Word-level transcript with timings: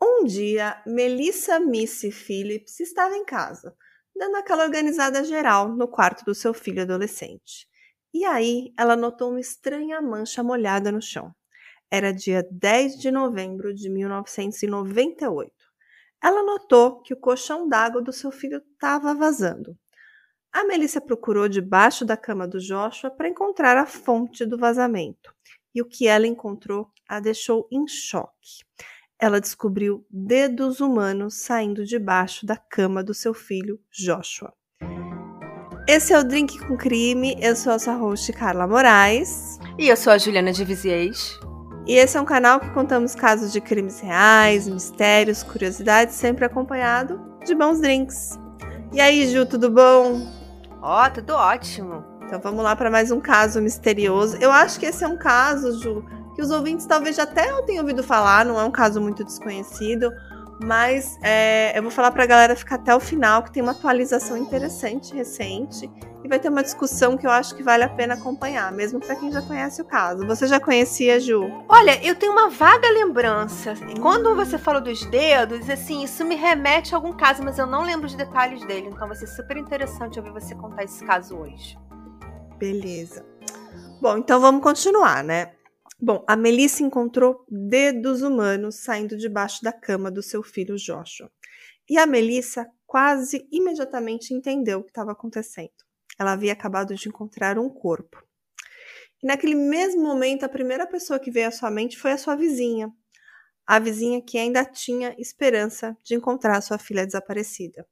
Um 0.00 0.24
dia, 0.24 0.80
Melissa 0.86 1.58
Missy 1.58 2.12
Phillips 2.12 2.78
estava 2.78 3.16
em 3.16 3.24
casa, 3.24 3.74
dando 4.14 4.36
aquela 4.36 4.64
organizada 4.64 5.24
geral 5.24 5.68
no 5.68 5.88
quarto 5.88 6.24
do 6.24 6.34
seu 6.36 6.54
filho 6.54 6.82
adolescente. 6.82 7.66
E 8.14 8.24
aí, 8.24 8.72
ela 8.78 8.94
notou 8.94 9.30
uma 9.30 9.40
estranha 9.40 10.00
mancha 10.00 10.42
molhada 10.42 10.92
no 10.92 11.02
chão. 11.02 11.34
Era 11.90 12.12
dia 12.12 12.46
10 12.48 12.96
de 12.98 13.10
novembro 13.10 13.74
de 13.74 13.90
1998. 13.90 15.52
Ela 16.22 16.44
notou 16.44 17.02
que 17.02 17.12
o 17.12 17.20
colchão 17.20 17.68
d'água 17.68 18.00
do 18.00 18.12
seu 18.12 18.30
filho 18.30 18.62
estava 18.72 19.14
vazando. 19.14 19.76
A 20.52 20.64
Melissa 20.64 21.00
procurou 21.00 21.48
debaixo 21.48 22.04
da 22.04 22.16
cama 22.16 22.46
do 22.46 22.60
Joshua 22.60 23.10
para 23.10 23.28
encontrar 23.28 23.76
a 23.76 23.86
fonte 23.86 24.46
do 24.46 24.56
vazamento. 24.56 25.34
E 25.74 25.82
o 25.82 25.86
que 25.86 26.06
ela 26.06 26.26
encontrou 26.26 26.90
a 27.08 27.20
deixou 27.20 27.68
em 27.70 27.86
choque 27.86 28.64
ela 29.20 29.40
descobriu 29.40 30.06
dedos 30.08 30.80
humanos 30.80 31.34
saindo 31.42 31.84
debaixo 31.84 32.46
da 32.46 32.56
cama 32.56 33.02
do 33.02 33.12
seu 33.12 33.34
filho 33.34 33.80
Joshua. 33.90 34.52
Esse 35.88 36.12
é 36.12 36.18
o 36.18 36.24
Drink 36.24 36.58
com 36.66 36.76
Crime. 36.76 37.36
Eu 37.40 37.56
sou 37.56 37.72
a 37.72 37.78
sua 37.78 37.94
host 37.94 38.32
Carla 38.32 38.66
Moraes. 38.66 39.58
E 39.78 39.88
eu 39.88 39.96
sou 39.96 40.12
a 40.12 40.18
Juliana 40.18 40.52
de 40.52 40.64
Viziers. 40.64 41.40
E 41.86 41.94
esse 41.94 42.16
é 42.16 42.20
um 42.20 42.26
canal 42.26 42.60
que 42.60 42.70
contamos 42.70 43.14
casos 43.14 43.50
de 43.50 43.60
crimes 43.60 43.98
reais, 43.98 44.68
mistérios, 44.68 45.42
curiosidades, 45.42 46.14
sempre 46.14 46.44
acompanhado 46.44 47.18
de 47.44 47.54
bons 47.54 47.80
drinks. 47.80 48.38
E 48.92 49.00
aí, 49.00 49.26
Ju, 49.28 49.46
tudo 49.46 49.70
bom? 49.70 50.30
Ó, 50.82 51.06
oh, 51.06 51.10
tudo 51.10 51.32
ótimo. 51.32 52.04
Então 52.26 52.38
vamos 52.40 52.62
lá 52.62 52.76
para 52.76 52.90
mais 52.90 53.10
um 53.10 53.20
caso 53.20 53.60
misterioso. 53.62 54.36
Eu 54.36 54.52
acho 54.52 54.78
que 54.78 54.84
esse 54.84 55.02
é 55.02 55.08
um 55.08 55.16
caso, 55.16 55.80
Ju, 55.80 56.04
que 56.38 56.42
os 56.42 56.52
ouvintes 56.52 56.86
talvez 56.86 57.16
já 57.16 57.24
até 57.24 57.50
tenham 57.62 57.80
ouvido 57.80 58.00
falar, 58.00 58.44
não 58.44 58.60
é 58.60 58.62
um 58.62 58.70
caso 58.70 59.00
muito 59.00 59.24
desconhecido, 59.24 60.12
mas 60.62 61.18
é, 61.20 61.76
eu 61.76 61.82
vou 61.82 61.90
falar 61.90 62.12
para 62.12 62.22
a 62.22 62.26
galera 62.26 62.54
ficar 62.54 62.76
até 62.76 62.94
o 62.94 63.00
final, 63.00 63.42
que 63.42 63.50
tem 63.50 63.60
uma 63.60 63.72
atualização 63.72 64.36
interessante, 64.36 65.12
recente, 65.12 65.90
e 66.22 66.28
vai 66.28 66.38
ter 66.38 66.48
uma 66.48 66.62
discussão 66.62 67.16
que 67.16 67.26
eu 67.26 67.30
acho 67.32 67.56
que 67.56 67.62
vale 67.64 67.82
a 67.82 67.88
pena 67.88 68.14
acompanhar, 68.14 68.70
mesmo 68.70 69.00
para 69.00 69.16
quem 69.16 69.32
já 69.32 69.42
conhece 69.42 69.82
o 69.82 69.84
caso. 69.84 70.24
Você 70.28 70.46
já 70.46 70.60
conhecia, 70.60 71.18
Ju? 71.18 71.42
Olha, 71.68 72.00
eu 72.06 72.14
tenho 72.14 72.30
uma 72.30 72.48
vaga 72.48 72.88
lembrança. 72.88 73.74
Quando 74.00 74.36
você 74.36 74.56
falou 74.56 74.80
dos 74.80 75.04
dedos, 75.06 75.68
assim, 75.68 76.04
isso 76.04 76.24
me 76.24 76.36
remete 76.36 76.94
a 76.94 76.98
algum 76.98 77.12
caso, 77.12 77.42
mas 77.42 77.58
eu 77.58 77.66
não 77.66 77.82
lembro 77.82 78.06
os 78.06 78.14
detalhes 78.14 78.64
dele, 78.64 78.90
então 78.92 79.08
vai 79.08 79.16
ser 79.16 79.26
super 79.26 79.56
interessante 79.56 80.20
ouvir 80.20 80.30
você 80.30 80.54
contar 80.54 80.84
esse 80.84 81.04
caso 81.04 81.36
hoje. 81.36 81.76
Beleza. 82.60 83.26
Bom, 84.00 84.18
então 84.18 84.40
vamos 84.40 84.62
continuar, 84.62 85.24
né? 85.24 85.57
Bom, 86.00 86.24
a 86.28 86.36
Melissa 86.36 86.84
encontrou 86.84 87.44
dedos 87.50 88.22
humanos 88.22 88.76
saindo 88.76 89.16
debaixo 89.16 89.64
da 89.64 89.72
cama 89.72 90.12
do 90.12 90.22
seu 90.22 90.44
filho 90.44 90.76
Joshua. 90.76 91.28
E 91.90 91.98
a 91.98 92.06
Melissa 92.06 92.70
quase 92.86 93.48
imediatamente 93.50 94.32
entendeu 94.32 94.78
o 94.78 94.84
que 94.84 94.90
estava 94.90 95.10
acontecendo. 95.10 95.72
Ela 96.16 96.32
havia 96.32 96.52
acabado 96.52 96.94
de 96.94 97.08
encontrar 97.08 97.58
um 97.58 97.68
corpo. 97.68 98.22
E 99.20 99.26
naquele 99.26 99.56
mesmo 99.56 100.00
momento, 100.00 100.44
a 100.44 100.48
primeira 100.48 100.86
pessoa 100.86 101.18
que 101.18 101.32
veio 101.32 101.48
à 101.48 101.50
sua 101.50 101.70
mente 101.70 101.98
foi 101.98 102.12
a 102.12 102.18
sua 102.18 102.36
vizinha. 102.36 102.92
A 103.66 103.80
vizinha 103.80 104.22
que 104.22 104.38
ainda 104.38 104.64
tinha 104.64 105.16
esperança 105.18 105.96
de 106.04 106.14
encontrar 106.14 106.60
sua 106.60 106.78
filha 106.78 107.04
desaparecida. 107.04 107.84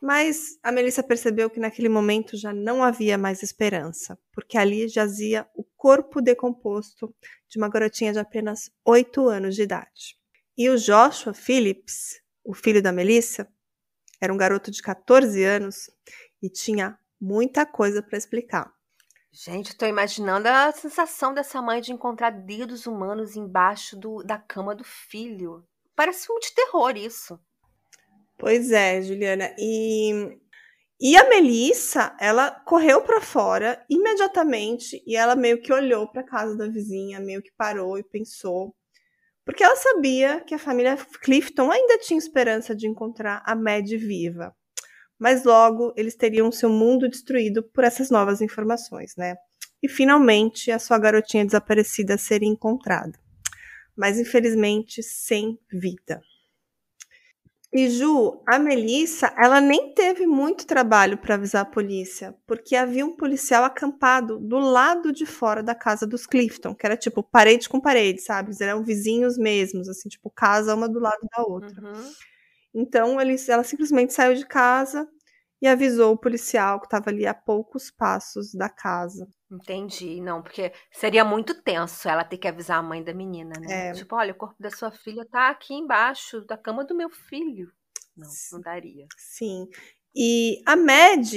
Mas 0.00 0.58
a 0.62 0.72
Melissa 0.72 1.02
percebeu 1.02 1.50
que 1.50 1.60
naquele 1.60 1.88
momento 1.88 2.36
já 2.36 2.54
não 2.54 2.82
havia 2.82 3.18
mais 3.18 3.42
esperança, 3.42 4.18
porque 4.32 4.56
ali 4.56 4.88
jazia 4.88 5.46
o 5.54 5.62
corpo 5.76 6.22
decomposto 6.22 7.14
de 7.48 7.58
uma 7.58 7.68
garotinha 7.68 8.12
de 8.12 8.18
apenas 8.18 8.70
8 8.84 9.28
anos 9.28 9.54
de 9.54 9.62
idade. 9.62 10.16
E 10.56 10.70
o 10.70 10.78
Joshua 10.78 11.34
Phillips, 11.34 12.20
o 12.42 12.54
filho 12.54 12.82
da 12.82 12.92
Melissa, 12.92 13.46
era 14.20 14.32
um 14.32 14.36
garoto 14.36 14.70
de 14.70 14.82
14 14.82 15.42
anos 15.44 15.90
e 16.42 16.48
tinha 16.48 16.98
muita 17.20 17.66
coisa 17.66 18.02
para 18.02 18.16
explicar. 18.16 18.72
Gente, 19.32 19.70
estou 19.70 19.86
imaginando 19.86 20.48
a 20.48 20.72
sensação 20.72 21.32
dessa 21.32 21.62
mãe 21.62 21.80
de 21.80 21.92
encontrar 21.92 22.30
dedos 22.30 22.86
humanos 22.86 23.36
embaixo 23.36 23.96
do, 23.96 24.22
da 24.24 24.38
cama 24.38 24.74
do 24.74 24.82
filho. 24.82 25.64
Parece 25.94 26.24
um 26.24 26.26
filme 26.26 26.40
de 26.40 26.54
terror 26.54 26.96
isso. 26.96 27.40
Pois 28.40 28.72
é, 28.72 29.02
Juliana. 29.02 29.54
E, 29.58 30.38
e 30.98 31.14
a 31.14 31.28
Melissa, 31.28 32.16
ela 32.18 32.50
correu 32.50 33.02
para 33.02 33.20
fora 33.20 33.84
imediatamente 33.88 35.02
e 35.06 35.14
ela 35.14 35.36
meio 35.36 35.60
que 35.60 35.70
olhou 35.70 36.10
para 36.10 36.22
casa 36.22 36.56
da 36.56 36.66
vizinha, 36.66 37.20
meio 37.20 37.42
que 37.42 37.52
parou 37.54 37.98
e 37.98 38.02
pensou. 38.02 38.74
Porque 39.44 39.62
ela 39.62 39.76
sabia 39.76 40.40
que 40.40 40.54
a 40.54 40.58
família 40.58 40.96
Clifton 41.22 41.70
ainda 41.70 41.98
tinha 41.98 42.16
esperança 42.16 42.74
de 42.74 42.88
encontrar 42.88 43.42
a 43.44 43.54
Mad 43.54 43.86
viva. 43.90 44.56
Mas 45.18 45.44
logo 45.44 45.92
eles 45.94 46.16
teriam 46.16 46.50
seu 46.50 46.70
mundo 46.70 47.10
destruído 47.10 47.62
por 47.62 47.84
essas 47.84 48.08
novas 48.08 48.40
informações, 48.40 49.14
né? 49.18 49.36
E 49.82 49.88
finalmente 49.88 50.70
a 50.70 50.78
sua 50.78 50.98
garotinha 50.98 51.44
desaparecida 51.44 52.16
seria 52.16 52.48
encontrada. 52.48 53.18
Mas 53.94 54.18
infelizmente 54.18 55.02
sem 55.02 55.58
vida. 55.70 56.22
E 57.72 57.88
Ju, 57.88 58.42
a 58.48 58.58
Melissa, 58.58 59.32
ela 59.38 59.60
nem 59.60 59.94
teve 59.94 60.26
muito 60.26 60.66
trabalho 60.66 61.16
para 61.16 61.36
avisar 61.36 61.62
a 61.62 61.64
polícia, 61.64 62.34
porque 62.44 62.74
havia 62.74 63.06
um 63.06 63.14
policial 63.16 63.62
acampado 63.62 64.40
do 64.40 64.58
lado 64.58 65.12
de 65.12 65.24
fora 65.24 65.62
da 65.62 65.72
casa 65.72 66.04
dos 66.04 66.26
Clifton, 66.26 66.74
que 66.74 66.84
era 66.84 66.96
tipo 66.96 67.22
parede 67.22 67.68
com 67.68 67.80
parede, 67.80 68.20
sabe? 68.22 68.48
Eles 68.48 68.60
eram 68.60 68.82
vizinhos 68.82 69.38
mesmos, 69.38 69.88
assim, 69.88 70.08
tipo 70.08 70.28
casa 70.30 70.74
uma 70.74 70.88
do 70.88 70.98
lado 70.98 71.20
da 71.36 71.44
outra. 71.44 71.80
Uhum. 71.80 72.12
Então, 72.74 73.20
eles, 73.20 73.48
ela 73.48 73.64
simplesmente 73.64 74.12
saiu 74.14 74.34
de 74.34 74.46
casa 74.46 75.08
e 75.62 75.68
avisou 75.68 76.14
o 76.14 76.18
policial 76.18 76.80
que 76.80 76.86
estava 76.86 77.10
ali 77.10 77.26
a 77.26 77.34
poucos 77.34 77.90
passos 77.90 78.54
da 78.54 78.68
casa. 78.68 79.28
Entendi, 79.50 80.20
não, 80.20 80.40
porque 80.40 80.72
seria 80.92 81.24
muito 81.24 81.60
tenso 81.60 82.08
ela 82.08 82.22
ter 82.22 82.38
que 82.38 82.46
avisar 82.46 82.78
a 82.78 82.82
mãe 82.82 83.02
da 83.02 83.12
menina, 83.12 83.52
né? 83.58 83.88
É. 83.88 83.92
Tipo, 83.92 84.14
olha, 84.14 84.32
o 84.32 84.36
corpo 84.36 84.54
da 84.60 84.70
sua 84.70 84.92
filha 84.92 85.26
tá 85.28 85.50
aqui 85.50 85.74
embaixo 85.74 86.40
da 86.46 86.56
cama 86.56 86.84
do 86.84 86.94
meu 86.94 87.10
filho. 87.10 87.68
Não, 88.16 88.28
não 88.52 88.60
daria. 88.60 89.06
Sim. 89.16 89.66
E 90.14 90.62
a 90.64 90.76
Mad, 90.76 91.34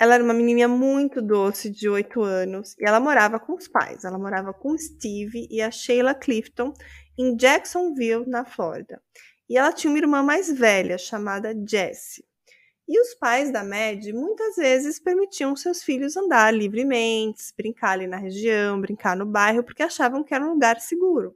ela 0.00 0.14
era 0.14 0.24
uma 0.24 0.34
menininha 0.34 0.66
muito 0.66 1.22
doce, 1.22 1.70
de 1.70 1.88
8 1.88 2.20
anos, 2.22 2.76
e 2.78 2.84
ela 2.84 2.98
morava 2.98 3.38
com 3.38 3.54
os 3.54 3.68
pais. 3.68 4.04
Ela 4.04 4.18
morava 4.18 4.52
com 4.52 4.72
o 4.72 4.78
Steve 4.78 5.46
e 5.48 5.62
a 5.62 5.70
Sheila 5.70 6.14
Clifton 6.14 6.72
em 7.16 7.36
Jacksonville, 7.36 8.28
na 8.28 8.44
Flórida. 8.44 9.00
E 9.48 9.56
ela 9.56 9.72
tinha 9.72 9.90
uma 9.90 9.98
irmã 9.98 10.22
mais 10.22 10.50
velha, 10.50 10.98
chamada 10.98 11.54
Jessie. 11.68 12.24
E 12.92 13.00
os 13.00 13.14
pais 13.14 13.50
da 13.50 13.64
Mad 13.64 14.04
muitas 14.12 14.54
vezes 14.54 15.00
permitiam 15.00 15.56
seus 15.56 15.82
filhos 15.82 16.14
andar 16.14 16.52
livremente, 16.52 17.44
brincar 17.56 17.92
ali 17.92 18.06
na 18.06 18.18
região, 18.18 18.78
brincar 18.78 19.16
no 19.16 19.24
bairro, 19.24 19.64
porque 19.64 19.82
achavam 19.82 20.22
que 20.22 20.34
era 20.34 20.44
um 20.44 20.50
lugar 20.50 20.78
seguro. 20.78 21.34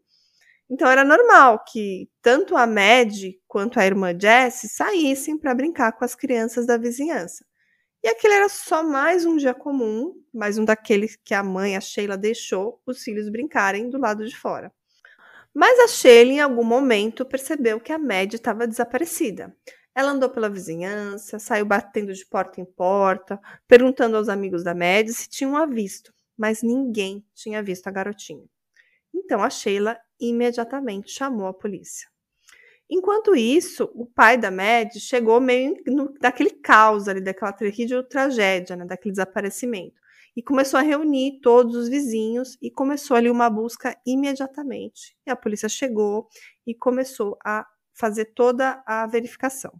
Então 0.68 0.86
era 0.86 1.02
normal 1.02 1.64
que 1.66 2.10
tanto 2.20 2.58
a 2.58 2.66
Mad 2.66 3.10
quanto 3.48 3.80
a 3.80 3.86
irmã 3.86 4.12
Jessie 4.12 4.68
saíssem 4.68 5.38
para 5.38 5.54
brincar 5.54 5.92
com 5.92 6.04
as 6.04 6.14
crianças 6.14 6.66
da 6.66 6.76
vizinhança. 6.76 7.42
E 8.04 8.08
aquele 8.08 8.34
era 8.34 8.50
só 8.50 8.82
mais 8.82 9.24
um 9.24 9.38
dia 9.38 9.54
comum, 9.54 10.12
mais 10.34 10.58
um 10.58 10.64
daqueles 10.66 11.16
que 11.24 11.32
a 11.32 11.42
mãe, 11.42 11.74
a 11.74 11.80
Sheila, 11.80 12.18
deixou 12.18 12.82
os 12.84 13.02
filhos 13.02 13.30
brincarem 13.30 13.88
do 13.88 13.96
lado 13.96 14.26
de 14.26 14.36
fora. 14.36 14.70
Mas 15.54 15.78
a 15.80 15.88
Sheila, 15.88 16.32
em 16.32 16.40
algum 16.40 16.64
momento, 16.64 17.24
percebeu 17.24 17.80
que 17.80 17.92
a 17.94 17.98
Mad 17.98 18.34
estava 18.34 18.66
desaparecida. 18.66 19.56
Ela 19.96 20.10
andou 20.12 20.28
pela 20.28 20.50
vizinhança, 20.50 21.38
saiu 21.38 21.64
batendo 21.64 22.12
de 22.12 22.26
porta 22.26 22.60
em 22.60 22.66
porta, 22.66 23.40
perguntando 23.66 24.14
aos 24.18 24.28
amigos 24.28 24.62
da 24.62 24.74
Mad 24.74 25.08
se 25.08 25.26
tinham 25.26 25.56
a 25.56 25.64
visto, 25.64 26.12
mas 26.36 26.62
ninguém 26.62 27.24
tinha 27.34 27.62
visto 27.62 27.86
a 27.86 27.90
garotinha. 27.90 28.44
Então 29.14 29.42
a 29.42 29.48
Sheila 29.48 29.98
imediatamente 30.20 31.10
chamou 31.10 31.46
a 31.46 31.54
polícia. 31.54 32.10
Enquanto 32.90 33.34
isso, 33.34 33.90
o 33.94 34.04
pai 34.04 34.36
da 34.36 34.50
Mad 34.50 34.92
chegou 34.98 35.40
meio 35.40 35.74
no, 35.86 36.12
daquele 36.20 36.50
caos 36.50 37.08
ali, 37.08 37.22
daquela 37.22 37.54
terrível 37.54 38.04
tragédia, 38.06 38.76
né, 38.76 38.84
daquele 38.84 39.12
desaparecimento, 39.12 39.98
e 40.36 40.42
começou 40.42 40.78
a 40.78 40.82
reunir 40.82 41.40
todos 41.40 41.74
os 41.74 41.88
vizinhos 41.88 42.58
e 42.60 42.70
começou 42.70 43.16
ali 43.16 43.30
uma 43.30 43.48
busca 43.48 43.96
imediatamente. 44.06 45.16
E 45.26 45.30
a 45.30 45.36
polícia 45.36 45.70
chegou 45.70 46.28
e 46.66 46.74
começou 46.74 47.38
a 47.42 47.66
fazer 47.94 48.26
toda 48.34 48.82
a 48.86 49.06
verificação. 49.06 49.72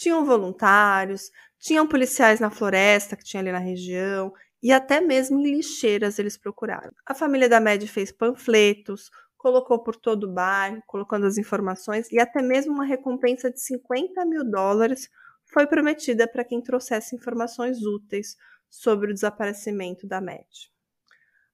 Tinham 0.00 0.24
voluntários, 0.24 1.30
tinham 1.58 1.86
policiais 1.86 2.40
na 2.40 2.50
floresta 2.50 3.14
que 3.14 3.22
tinha 3.22 3.42
ali 3.42 3.52
na 3.52 3.58
região, 3.58 4.32
e 4.62 4.72
até 4.72 4.98
mesmo 4.98 5.38
em 5.38 5.56
lixeiras 5.56 6.18
eles 6.18 6.38
procuraram. 6.38 6.90
A 7.04 7.14
família 7.14 7.50
da 7.50 7.60
Med 7.60 7.86
fez 7.86 8.10
panfletos, 8.10 9.10
colocou 9.36 9.78
por 9.78 9.94
todo 9.94 10.24
o 10.24 10.32
bairro, 10.32 10.82
colocando 10.86 11.26
as 11.26 11.36
informações, 11.36 12.10
e 12.10 12.18
até 12.18 12.40
mesmo 12.40 12.72
uma 12.72 12.86
recompensa 12.86 13.50
de 13.50 13.60
50 13.60 14.24
mil 14.24 14.42
dólares 14.42 15.10
foi 15.44 15.66
prometida 15.66 16.26
para 16.26 16.44
quem 16.44 16.62
trouxesse 16.62 17.14
informações 17.14 17.82
úteis 17.82 18.38
sobre 18.70 19.10
o 19.10 19.14
desaparecimento 19.14 20.06
da 20.06 20.18
Med. 20.18 20.48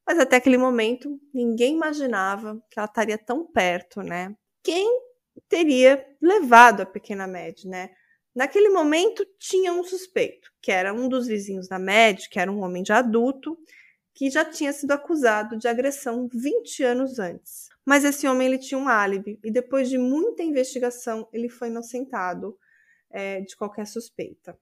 Mas 0.06 0.20
até 0.20 0.36
aquele 0.36 0.56
momento, 0.56 1.20
ninguém 1.34 1.74
imaginava 1.74 2.62
que 2.70 2.78
ela 2.78 2.86
estaria 2.86 3.18
tão 3.18 3.44
perto, 3.44 4.02
né? 4.02 4.36
Quem 4.62 4.88
teria 5.48 6.06
levado 6.22 6.82
a 6.82 6.86
pequena 6.86 7.26
Mad, 7.26 7.64
né? 7.64 7.90
Naquele 8.36 8.68
momento 8.68 9.26
tinha 9.38 9.72
um 9.72 9.82
suspeito, 9.82 10.52
que 10.60 10.70
era 10.70 10.92
um 10.92 11.08
dos 11.08 11.26
vizinhos 11.26 11.66
da 11.68 11.78
Mad, 11.78 12.28
que 12.30 12.38
era 12.38 12.52
um 12.52 12.62
homem 12.62 12.84
já 12.84 12.98
adulto, 12.98 13.56
que 14.14 14.28
já 14.28 14.44
tinha 14.44 14.74
sido 14.74 14.90
acusado 14.92 15.56
de 15.56 15.66
agressão 15.66 16.28
20 16.30 16.82
anos 16.82 17.18
antes. 17.18 17.70
Mas 17.82 18.04
esse 18.04 18.28
homem 18.28 18.46
ele 18.46 18.58
tinha 18.58 18.78
um 18.78 18.88
álibi 18.88 19.40
e 19.42 19.50
depois 19.50 19.88
de 19.88 19.96
muita 19.96 20.42
investigação 20.42 21.26
ele 21.32 21.48
foi 21.48 21.68
inocentado 21.68 22.58
é, 23.10 23.40
de 23.40 23.56
qualquer 23.56 23.86
suspeita. 23.86 24.58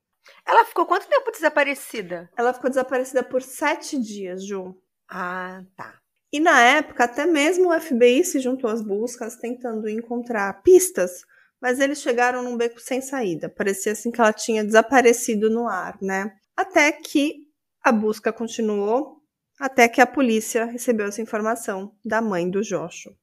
Ela 0.47 0.65
ficou 0.65 0.87
quanto 0.87 1.09
tempo 1.09 1.33
desaparecida? 1.33 2.31
Ela 2.37 2.55
ficou 2.55 2.71
desaparecida 2.71 3.25
por 3.25 3.43
sete 3.43 3.99
dias, 3.99 4.47
Ju. 4.47 4.81
Ah, 5.09 5.65
tá. 5.77 5.99
E 6.33 6.39
na 6.39 6.61
época, 6.61 7.05
até 7.05 7.27
mesmo 7.27 7.71
o 7.71 7.81
FBI 7.81 8.25
se 8.25 8.39
juntou 8.39 8.71
às 8.71 8.83
buscas, 8.83 9.37
tentando 9.37 9.89
encontrar 9.89 10.63
pistas, 10.63 11.25
mas 11.65 11.81
eles 11.81 12.03
chegaram 12.03 12.43
num 12.43 12.59
beco 12.59 12.79
sem 12.79 13.01
saída. 13.01 13.49
Parecia 13.49 13.93
assim 13.93 14.11
que 14.11 14.21
ela 14.21 14.35
tinha 14.35 14.63
desaparecido 14.63 15.49
no 15.49 15.67
ar, 15.67 15.97
né? 16.03 16.31
Até 16.55 16.93
que 16.93 17.47
a 17.83 17.91
busca 17.91 18.31
continuou, 18.31 19.23
até 19.59 19.89
que 19.89 20.03
a 20.03 20.07
polícia 20.07 20.67
recebeu 20.67 21.07
essa 21.07 21.23
informação 21.23 21.97
da 22.05 22.21
mãe 22.21 22.51
do 22.51 22.61
Joshua. 22.61 23.17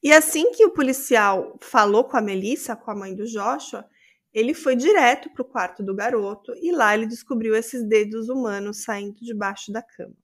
E 0.00 0.12
assim 0.12 0.52
que 0.52 0.64
o 0.64 0.70
policial 0.70 1.58
falou 1.60 2.04
com 2.04 2.16
a 2.16 2.20
Melissa, 2.20 2.76
com 2.76 2.92
a 2.92 2.94
mãe 2.94 3.12
do 3.12 3.26
Joshua, 3.26 3.84
ele 4.32 4.54
foi 4.54 4.76
direto 4.76 5.28
para 5.30 5.42
o 5.42 5.48
quarto 5.48 5.82
do 5.82 5.96
garoto 5.96 6.54
e 6.62 6.70
lá 6.70 6.94
ele 6.94 7.06
descobriu 7.06 7.56
esses 7.56 7.82
dedos 7.82 8.28
humanos 8.28 8.84
saindo 8.84 9.16
debaixo 9.20 9.72
da 9.72 9.82
cama. 9.82 10.14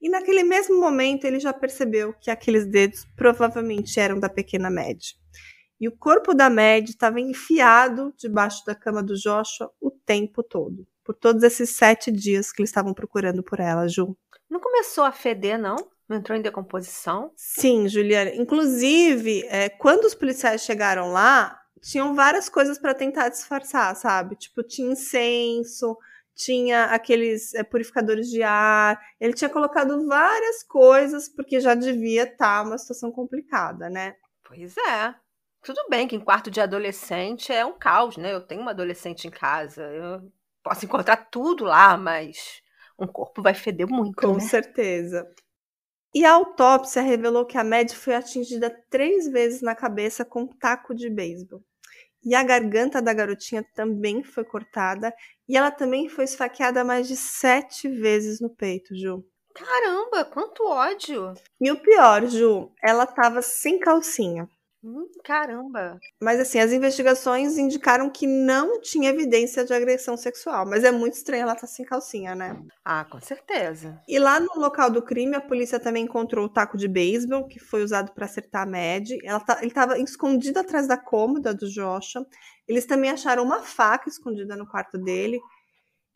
E 0.00 0.08
naquele 0.08 0.42
mesmo 0.42 0.80
momento 0.80 1.26
ele 1.26 1.38
já 1.38 1.52
percebeu 1.52 2.14
que 2.14 2.30
aqueles 2.30 2.64
dedos 2.64 3.04
provavelmente 3.14 4.00
eram 4.00 4.18
da 4.18 4.30
pequena 4.30 4.70
Mad. 4.70 5.20
E 5.82 5.88
o 5.88 5.90
corpo 5.90 6.32
da 6.32 6.48
Mad 6.48 6.88
estava 6.88 7.20
enfiado 7.20 8.14
debaixo 8.16 8.64
da 8.64 8.72
cama 8.72 9.02
do 9.02 9.16
Joshua 9.16 9.68
o 9.80 9.90
tempo 9.90 10.40
todo, 10.40 10.86
por 11.02 11.12
todos 11.12 11.42
esses 11.42 11.70
sete 11.70 12.08
dias 12.12 12.52
que 12.52 12.62
eles 12.62 12.70
estavam 12.70 12.94
procurando 12.94 13.42
por 13.42 13.58
ela, 13.58 13.88
Ju. 13.88 14.16
Não 14.48 14.60
começou 14.60 15.02
a 15.02 15.10
feder, 15.10 15.58
não? 15.58 15.74
Não 16.08 16.18
entrou 16.18 16.38
em 16.38 16.40
decomposição? 16.40 17.32
Sim, 17.34 17.88
Juliana. 17.88 18.30
Inclusive, 18.32 19.44
é, 19.48 19.68
quando 19.70 20.04
os 20.04 20.14
policiais 20.14 20.62
chegaram 20.62 21.10
lá, 21.10 21.60
tinham 21.80 22.14
várias 22.14 22.48
coisas 22.48 22.78
para 22.78 22.94
tentar 22.94 23.28
disfarçar, 23.28 23.96
sabe? 23.96 24.36
Tipo, 24.36 24.62
tinha 24.62 24.92
incenso, 24.92 25.98
tinha 26.32 26.84
aqueles 26.84 27.54
é, 27.54 27.64
purificadores 27.64 28.28
de 28.28 28.40
ar. 28.44 29.00
Ele 29.18 29.32
tinha 29.32 29.50
colocado 29.50 30.06
várias 30.06 30.62
coisas 30.62 31.28
porque 31.28 31.58
já 31.58 31.74
devia 31.74 32.22
estar 32.22 32.62
tá 32.62 32.62
uma 32.62 32.78
situação 32.78 33.10
complicada, 33.10 33.90
né? 33.90 34.14
Pois 34.44 34.76
é. 34.76 35.12
Tudo 35.62 35.86
bem 35.88 36.08
que 36.08 36.16
em 36.16 36.20
quarto 36.20 36.50
de 36.50 36.60
adolescente 36.60 37.52
é 37.52 37.64
um 37.64 37.78
caos, 37.78 38.16
né? 38.16 38.32
Eu 38.32 38.40
tenho 38.40 38.60
uma 38.60 38.72
adolescente 38.72 39.26
em 39.26 39.30
casa, 39.30 39.82
eu 39.82 40.32
posso 40.62 40.84
encontrar 40.84 41.16
tudo 41.30 41.64
lá, 41.64 41.96
mas 41.96 42.60
um 42.98 43.06
corpo 43.06 43.40
vai 43.40 43.54
feder 43.54 43.86
muito, 43.88 44.20
Com 44.20 44.34
né? 44.34 44.40
certeza. 44.40 45.26
E 46.14 46.24
a 46.24 46.32
autópsia 46.32 47.00
revelou 47.00 47.46
que 47.46 47.56
a 47.56 47.64
Mad 47.64 47.90
foi 47.92 48.14
atingida 48.14 48.70
três 48.90 49.26
vezes 49.28 49.62
na 49.62 49.74
cabeça 49.74 50.24
com 50.24 50.42
um 50.42 50.48
taco 50.48 50.94
de 50.94 51.08
beisebol. 51.08 51.62
E 52.24 52.34
a 52.34 52.42
garganta 52.42 53.00
da 53.00 53.14
garotinha 53.14 53.64
também 53.74 54.22
foi 54.22 54.44
cortada. 54.44 55.12
E 55.48 55.56
ela 55.56 55.70
também 55.70 56.08
foi 56.08 56.24
esfaqueada 56.24 56.84
mais 56.84 57.08
de 57.08 57.16
sete 57.16 57.88
vezes 57.88 58.40
no 58.40 58.50
peito, 58.50 58.94
Ju. 58.94 59.24
Caramba, 59.54 60.24
quanto 60.24 60.66
ódio! 60.66 61.34
E 61.60 61.70
o 61.70 61.80
pior, 61.80 62.26
Ju, 62.26 62.70
ela 62.82 63.06
tava 63.06 63.42
sem 63.42 63.78
calcinha. 63.78 64.48
Hum, 64.84 65.06
caramba! 65.22 65.98
Mas 66.20 66.40
assim, 66.40 66.58
as 66.58 66.72
investigações 66.72 67.56
indicaram 67.56 68.10
que 68.10 68.26
não 68.26 68.80
tinha 68.80 69.10
evidência 69.10 69.64
de 69.64 69.72
agressão 69.72 70.16
sexual. 70.16 70.66
Mas 70.66 70.82
é 70.82 70.90
muito 70.90 71.14
estranho 71.14 71.42
ela 71.42 71.52
estar 71.52 71.68
tá 71.68 71.72
sem 71.72 71.84
calcinha, 71.84 72.34
né? 72.34 72.60
Ah, 72.84 73.04
com 73.04 73.20
certeza. 73.20 74.00
E 74.08 74.18
lá 74.18 74.40
no 74.40 74.48
local 74.56 74.90
do 74.90 75.00
crime, 75.00 75.36
a 75.36 75.40
polícia 75.40 75.78
também 75.78 76.04
encontrou 76.04 76.46
o 76.46 76.52
taco 76.52 76.76
de 76.76 76.88
beisebol, 76.88 77.46
que 77.46 77.60
foi 77.60 77.84
usado 77.84 78.12
para 78.12 78.24
acertar 78.24 78.62
a 78.62 78.66
Mad. 78.66 79.08
Ela 79.22 79.38
tá, 79.38 79.58
ele 79.58 79.68
estava 79.68 79.96
escondido 79.98 80.58
atrás 80.58 80.88
da 80.88 80.96
cômoda 80.96 81.54
do 81.54 81.70
Joshua. 81.70 82.26
Eles 82.66 82.84
também 82.84 83.10
acharam 83.10 83.44
uma 83.44 83.60
faca 83.60 84.08
escondida 84.08 84.56
no 84.56 84.66
quarto 84.66 84.98
dele. 84.98 85.38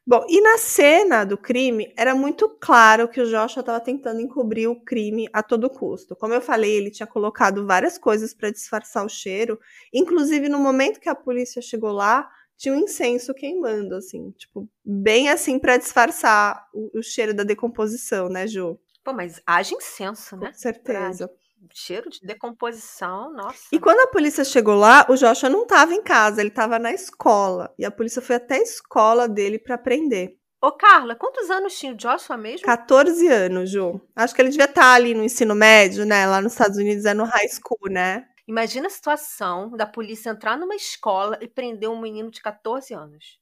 Bom, 0.09 0.25
e 0.29 0.41
na 0.41 0.57
cena 0.57 1.25
do 1.25 1.37
crime, 1.37 1.93
era 1.97 2.15
muito 2.15 2.49
claro 2.61 3.09
que 3.09 3.21
o 3.21 3.27
Joshua 3.27 3.59
estava 3.59 3.81
tentando 3.81 4.21
encobrir 4.21 4.69
o 4.69 4.81
crime 4.81 5.29
a 5.33 5.43
todo 5.43 5.69
custo. 5.69 6.15
Como 6.15 6.33
eu 6.33 6.41
falei, 6.41 6.77
ele 6.77 6.93
tinha 6.93 7.09
colocado 7.09 7.67
várias 7.67 7.99
coisas 7.99 8.33
para 8.33 8.53
disfarçar 8.53 9.05
o 9.05 9.09
cheiro. 9.09 9.59
Inclusive, 9.93 10.49
no 10.49 10.61
momento 10.61 11.01
que 11.01 11.09
a 11.09 11.15
polícia 11.15 11.61
chegou 11.61 11.91
lá, 11.91 12.31
tinha 12.57 12.73
um 12.73 12.79
incenso 12.79 13.35
queimando, 13.35 13.97
assim, 13.97 14.31
tipo, 14.39 14.69
bem 14.85 15.29
assim 15.29 15.59
para 15.59 15.77
disfarçar 15.77 16.69
o, 16.73 17.01
o, 17.01 17.03
cheiro 17.03 17.35
da 17.35 17.43
decomposição, 17.43 18.29
né, 18.29 18.47
Ju? 18.47 18.79
Pô, 19.03 19.13
mas 19.13 19.43
haja 19.45 19.75
incenso, 19.75 20.37
né? 20.37 20.53
Com 20.53 20.55
certeza. 20.55 21.27
Pra 21.27 21.37
cheiro 21.75 22.11
de 22.11 22.21
decomposição, 22.21 23.33
nossa. 23.33 23.67
E 23.73 23.79
quando 23.79 24.01
a 24.01 24.07
polícia 24.09 24.45
chegou 24.45 24.75
lá, 24.75 25.07
o 25.09 25.17
Joshua 25.17 25.49
não 25.49 25.63
estava 25.63 25.95
em 25.95 26.03
casa, 26.03 26.41
ele 26.41 26.51
estava 26.51 26.79
na 26.79 26.93
escola. 26.93 27.73
E 27.79 27.85
a 27.85 27.91
polícia 27.91 28.23
foi 28.23 28.37
até 28.37 28.57
a 28.57 28.63
escola 28.63 29.29
dele 29.29 29.59
para 29.59 29.79
prender. 29.79 30.37
Ô, 30.63 30.73
Carla, 30.73 31.15
quantos 31.15 31.51
anos 31.51 31.79
tinha 31.79 31.93
o 31.93 31.97
Joshua 31.97 32.37
mesmo? 32.37 32.67
14 32.67 33.29
anos, 33.29 33.71
Ju. 33.71 34.01
Acho 34.17 34.35
que 34.35 34.43
ele 34.43 34.51
devia 34.51 34.65
estar 34.65 34.81
tá 34.81 34.95
ali 34.95 35.15
no 35.15 35.23
ensino 35.23 35.55
médio, 35.55 36.05
né? 36.07 36.27
Lá 36.27 36.41
nos 36.41 36.53
Estados 36.53 36.79
Unidos 36.79 37.05
é 37.05 37.15
no 37.15 37.25
high 37.25 37.49
school, 37.49 37.91
né? 37.91 38.27
Imagina 38.49 38.87
a 38.87 38.91
situação 38.91 39.71
da 39.71 39.87
polícia 39.87 40.31
entrar 40.31 40.57
numa 40.57 40.75
escola 40.75 41.39
e 41.41 41.49
prender 41.49 41.91
um 41.91 42.01
menino 42.01 42.31
de 42.31 42.41
14 42.41 42.95
anos. 42.95 43.39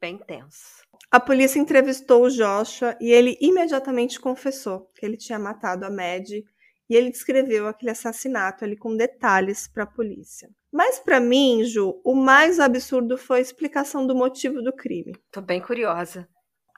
Bem 0.00 0.18
tenso. 0.18 0.82
A 1.10 1.18
polícia 1.18 1.58
entrevistou 1.58 2.24
o 2.24 2.30
Joshua 2.30 2.96
e 3.00 3.10
ele 3.10 3.36
imediatamente 3.40 4.20
confessou 4.20 4.90
que 4.94 5.04
ele 5.04 5.16
tinha 5.16 5.38
matado 5.38 5.84
a 5.84 5.90
Maddie 5.90 6.44
e 6.88 6.96
ele 6.96 7.10
descreveu 7.10 7.66
aquele 7.66 7.90
assassinato 7.90 8.64
ali 8.64 8.76
com 8.76 8.96
detalhes 8.96 9.68
para 9.68 9.84
a 9.84 9.86
polícia. 9.86 10.48
Mas 10.72 10.98
para 10.98 11.20
mim, 11.20 11.64
Ju, 11.64 12.00
o 12.04 12.14
mais 12.14 12.58
absurdo 12.58 13.18
foi 13.18 13.38
a 13.38 13.42
explicação 13.42 14.06
do 14.06 14.14
motivo 14.14 14.62
do 14.62 14.72
crime. 14.72 15.12
Tô 15.30 15.40
bem 15.40 15.60
curiosa. 15.60 16.28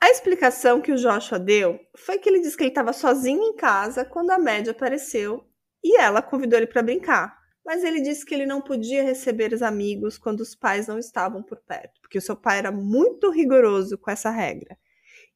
A 0.02 0.10
explicação 0.10 0.80
que 0.80 0.92
o 0.92 0.96
Joshua 0.96 1.38
deu 1.38 1.78
foi 1.96 2.18
que 2.18 2.28
ele 2.28 2.40
disse 2.40 2.56
que 2.56 2.62
ele 2.62 2.70
estava 2.70 2.92
sozinho 2.92 3.42
em 3.42 3.54
casa 3.54 4.04
quando 4.04 4.30
a 4.30 4.38
média 4.38 4.70
apareceu 4.70 5.44
e 5.84 5.98
ela 6.00 6.22
convidou 6.22 6.58
ele 6.58 6.66
para 6.66 6.82
brincar. 6.82 7.38
Mas 7.64 7.84
ele 7.84 8.00
disse 8.00 8.24
que 8.24 8.34
ele 8.34 8.46
não 8.46 8.62
podia 8.62 9.02
receber 9.02 9.52
os 9.52 9.62
amigos 9.62 10.16
quando 10.16 10.40
os 10.40 10.54
pais 10.54 10.86
não 10.86 10.98
estavam 10.98 11.42
por 11.42 11.60
perto, 11.60 12.00
porque 12.00 12.16
o 12.16 12.22
seu 12.22 12.34
pai 12.34 12.58
era 12.58 12.72
muito 12.72 13.30
rigoroso 13.30 13.98
com 13.98 14.10
essa 14.10 14.30
regra. 14.30 14.78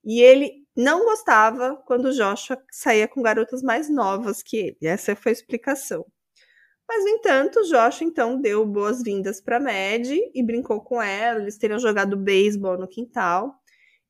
E 0.02 0.22
ele 0.22 0.63
não 0.76 1.04
gostava 1.04 1.76
quando 1.86 2.12
Joshua 2.12 2.60
saía 2.70 3.06
com 3.06 3.22
garotas 3.22 3.62
mais 3.62 3.88
novas 3.88 4.42
que 4.42 4.56
ele. 4.56 4.78
Essa 4.82 5.14
foi 5.14 5.30
a 5.30 5.32
explicação. 5.32 6.04
Mas, 6.88 7.02
no 7.04 7.10
entanto, 7.10 7.62
Joshua 7.62 8.06
então 8.06 8.40
deu 8.40 8.66
boas-vindas 8.66 9.40
para 9.40 9.60
Mad 9.60 10.06
e 10.10 10.42
brincou 10.42 10.82
com 10.82 11.00
ela. 11.00 11.40
Eles 11.40 11.56
teriam 11.56 11.78
jogado 11.78 12.16
beisebol 12.16 12.76
no 12.76 12.88
quintal. 12.88 13.54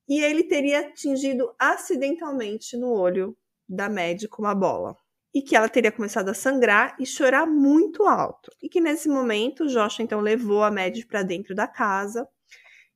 E 0.08 0.20
ele 0.20 0.44
teria 0.44 0.80
atingido 0.80 1.54
acidentalmente 1.58 2.76
no 2.76 2.92
olho 2.92 3.36
da 3.68 3.88
Mad 3.88 4.24
com 4.28 4.42
uma 4.42 4.54
bola. 4.54 4.96
E 5.34 5.42
que 5.42 5.56
ela 5.56 5.68
teria 5.68 5.92
começado 5.92 6.28
a 6.28 6.34
sangrar 6.34 6.96
e 6.98 7.06
chorar 7.06 7.46
muito 7.46 8.04
alto. 8.04 8.50
E 8.62 8.68
que 8.68 8.80
nesse 8.80 9.08
momento, 9.08 9.66
Joshua 9.66 10.02
então 10.02 10.20
levou 10.20 10.62
a 10.62 10.70
Mad 10.70 10.98
para 11.06 11.22
dentro 11.22 11.54
da 11.54 11.66
casa 11.66 12.28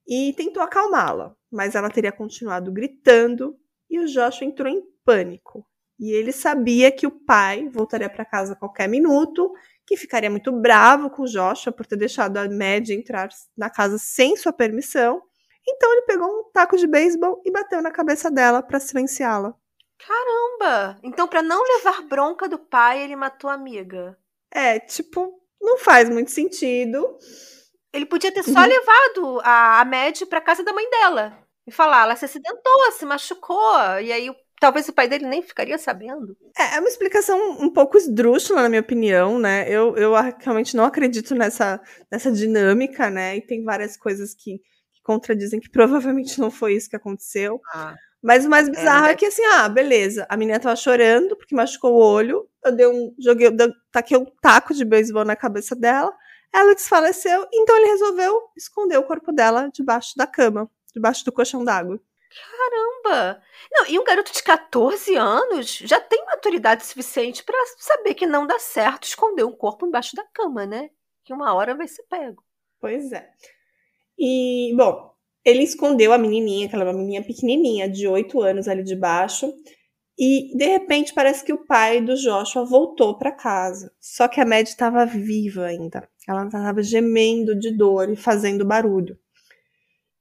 e 0.08 0.32
tentou 0.32 0.62
acalmá-la, 0.62 1.36
mas 1.52 1.74
ela 1.74 1.90
teria 1.90 2.10
continuado 2.10 2.72
gritando 2.72 3.54
e 3.90 4.00
o 4.00 4.06
Joshua 4.06 4.46
entrou 4.46 4.72
em 4.72 4.82
pânico. 5.04 5.66
E 5.98 6.12
ele 6.12 6.32
sabia 6.32 6.90
que 6.90 7.06
o 7.06 7.10
pai 7.10 7.68
voltaria 7.68 8.08
para 8.08 8.24
casa 8.24 8.54
a 8.54 8.56
qualquer 8.56 8.88
minuto, 8.88 9.52
que 9.86 9.96
ficaria 9.96 10.30
muito 10.30 10.50
bravo 10.52 11.10
com 11.10 11.22
o 11.22 11.26
Joshua 11.26 11.72
por 11.72 11.84
ter 11.84 11.96
deixado 11.96 12.36
a 12.38 12.48
Mad 12.48 12.88
entrar 12.90 13.28
na 13.56 13.68
casa 13.68 13.98
sem 13.98 14.36
sua 14.36 14.52
permissão. 14.52 15.20
Então 15.66 15.92
ele 15.92 16.02
pegou 16.02 16.26
um 16.26 16.50
taco 16.52 16.76
de 16.76 16.86
beisebol 16.86 17.42
e 17.44 17.50
bateu 17.50 17.82
na 17.82 17.90
cabeça 17.90 18.30
dela 18.30 18.62
para 18.62 18.80
silenciá-la. 18.80 19.54
Caramba! 19.98 20.98
Então, 21.02 21.26
para 21.26 21.42
não 21.42 21.60
levar 21.76 22.02
bronca 22.02 22.48
do 22.48 22.58
pai, 22.58 23.02
ele 23.02 23.16
matou 23.16 23.50
a 23.50 23.54
amiga. 23.54 24.16
É, 24.50 24.78
tipo, 24.78 25.42
não 25.60 25.76
faz 25.78 26.08
muito 26.08 26.30
sentido. 26.30 27.18
Ele 27.92 28.06
podia 28.06 28.32
ter 28.32 28.42
só 28.42 28.60
uhum. 28.60 28.66
levado 28.66 29.40
a, 29.42 29.80
a 29.80 29.84
Mad 29.84 30.20
pra 30.28 30.40
casa 30.40 30.62
da 30.62 30.72
mãe 30.72 30.88
dela. 30.90 31.38
E 31.66 31.70
falar, 31.70 32.02
ela 32.02 32.16
se 32.16 32.24
acidentou, 32.24 32.92
se 32.92 33.04
machucou. 33.04 33.76
E 34.00 34.12
aí 34.12 34.30
talvez 34.60 34.88
o 34.88 34.92
pai 34.92 35.08
dele 35.08 35.26
nem 35.26 35.42
ficaria 35.42 35.78
sabendo. 35.78 36.36
É, 36.56 36.76
é 36.76 36.80
uma 36.80 36.88
explicação 36.88 37.38
um 37.60 37.70
pouco 37.70 37.96
esdrúxula, 37.96 38.62
na 38.62 38.68
minha 38.68 38.80
opinião, 38.80 39.38
né? 39.38 39.68
Eu, 39.68 39.96
eu 39.96 40.12
realmente 40.40 40.76
não 40.76 40.84
acredito 40.84 41.34
nessa, 41.34 41.80
nessa 42.10 42.30
dinâmica, 42.30 43.10
né? 43.10 43.36
E 43.36 43.40
tem 43.40 43.64
várias 43.64 43.96
coisas 43.96 44.34
que, 44.34 44.58
que 44.92 45.02
contradizem 45.02 45.60
que 45.60 45.70
provavelmente 45.70 46.40
não 46.40 46.50
foi 46.50 46.74
isso 46.74 46.90
que 46.90 46.96
aconteceu. 46.96 47.60
Ah, 47.72 47.94
Mas 48.22 48.44
o 48.44 48.50
mais 48.50 48.68
é, 48.68 48.70
bizarro 48.70 49.06
é, 49.06 49.12
é, 49.12 49.14
que 49.14 49.26
assim, 49.26 49.44
ah, 49.44 49.68
beleza, 49.68 50.26
a 50.28 50.36
menina 50.36 50.60
tava 50.60 50.76
chorando 50.76 51.36
porque 51.36 51.54
machucou 51.54 51.94
o 51.94 52.02
olho, 52.02 52.48
eu 52.64 52.72
dei 52.72 52.86
um, 52.86 53.14
joguei, 53.18 53.46
eu 53.48 53.52
taquei 53.92 54.16
um 54.16 54.26
taco 54.40 54.74
de 54.74 54.84
beisebol 54.84 55.24
na 55.24 55.36
cabeça 55.36 55.76
dela, 55.76 56.12
Ela 56.52 56.74
desfaleceu, 56.74 57.46
então 57.52 57.76
ele 57.76 57.86
resolveu 57.86 58.42
esconder 58.56 58.98
o 58.98 59.04
corpo 59.06 59.32
dela 59.32 59.70
debaixo 59.72 60.16
da 60.16 60.26
cama, 60.26 60.70
debaixo 60.94 61.24
do 61.24 61.32
colchão 61.32 61.64
d'água. 61.64 62.00
Caramba! 62.30 63.42
Não, 63.70 63.86
e 63.86 63.98
um 63.98 64.04
garoto 64.04 64.32
de 64.32 64.42
14 64.42 65.16
anos 65.16 65.78
já 65.78 66.00
tem 66.00 66.24
maturidade 66.26 66.84
suficiente 66.84 67.42
para 67.42 67.56
saber 67.78 68.14
que 68.14 68.26
não 68.26 68.46
dá 68.46 68.58
certo 68.58 69.04
esconder 69.04 69.44
um 69.44 69.52
corpo 69.52 69.86
embaixo 69.86 70.14
da 70.14 70.24
cama, 70.24 70.66
né? 70.66 70.90
Que 71.24 71.32
uma 71.32 71.54
hora 71.54 71.74
vai 71.74 71.88
ser 71.88 72.02
pego. 72.04 72.42
Pois 72.80 73.12
é. 73.12 73.28
E, 74.18 74.74
bom, 74.76 75.12
ele 75.44 75.62
escondeu 75.62 76.12
a 76.12 76.18
menininha, 76.18 76.66
aquela 76.66 76.84
menininha 76.84 77.22
pequenininha, 77.22 77.88
de 77.88 78.06
8 78.06 78.40
anos 78.40 78.68
ali 78.68 78.82
debaixo. 78.82 79.52
E, 80.18 80.56
de 80.56 80.66
repente, 80.66 81.14
parece 81.14 81.44
que 81.44 81.52
o 81.52 81.64
pai 81.64 82.00
do 82.00 82.16
Joshua 82.16 82.64
voltou 82.64 83.16
para 83.16 83.32
casa. 83.32 83.92
Só 84.00 84.26
que 84.26 84.40
a 84.40 84.44
Mad 84.44 84.66
estava 84.66 85.06
viva 85.06 85.66
ainda. 85.66 86.08
Ela 86.28 86.44
estava 86.44 86.82
gemendo 86.82 87.58
de 87.58 87.70
dor 87.70 88.10
e 88.10 88.16
fazendo 88.16 88.62
barulho. 88.62 89.18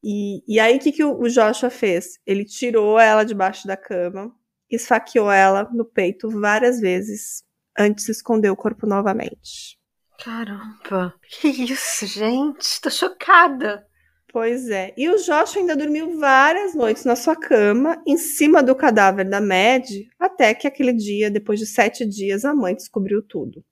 E, 0.01 0.41
e 0.47 0.57
aí, 0.57 0.77
o 0.77 0.79
que, 0.79 0.93
que 0.93 1.03
o 1.03 1.27
Joshua 1.27 1.69
fez? 1.69 2.17
Ele 2.25 2.45
tirou 2.45 2.97
ela 2.97 3.25
debaixo 3.25 3.67
da 3.67 3.75
cama, 3.75 4.33
esfaqueou 4.71 5.29
ela 5.29 5.69
no 5.73 5.83
peito 5.83 6.29
várias 6.29 6.79
vezes, 6.79 7.43
antes 7.77 8.05
de 8.05 8.11
esconder 8.11 8.49
o 8.49 8.55
corpo 8.55 8.87
novamente. 8.87 9.77
Caramba, 10.23 11.13
que 11.29 11.49
isso, 11.49 12.05
gente? 12.05 12.79
Tô 12.81 12.89
chocada. 12.89 13.85
Pois 14.31 14.69
é. 14.69 14.93
E 14.97 15.09
o 15.09 15.17
Joshua 15.17 15.61
ainda 15.61 15.75
dormiu 15.75 16.19
várias 16.19 16.73
noites 16.73 17.03
na 17.03 17.15
sua 17.15 17.35
cama, 17.35 18.01
em 18.05 18.17
cima 18.17 18.63
do 18.63 18.75
cadáver 18.75 19.27
da 19.27 19.41
Mad, 19.41 19.89
até 20.19 20.53
que 20.53 20.67
aquele 20.67 20.93
dia, 20.93 21.29
depois 21.29 21.59
de 21.59 21.65
sete 21.65 22.05
dias, 22.05 22.45
a 22.45 22.53
mãe 22.53 22.75
descobriu 22.75 23.21
tudo. 23.21 23.63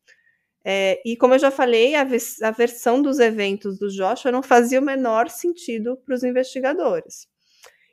É, 0.67 1.00
e 1.05 1.15
como 1.15 1.36
eu 1.36 1.39
já 1.39 1.51
falei, 1.51 1.93
a, 1.93 2.01
a, 2.01 2.51
versão 2.51 3.00
dos 3.00 3.19
eventos 3.19 3.77
do 3.77 3.88
Joshua 3.88 4.31
não 4.31 4.41
fazia 4.41 4.79
o 4.79 4.84
menor 4.84 5.29
sentido 5.29 5.95
para 6.03 6.15
os 6.15 6.24
investigadores. 6.24 7.27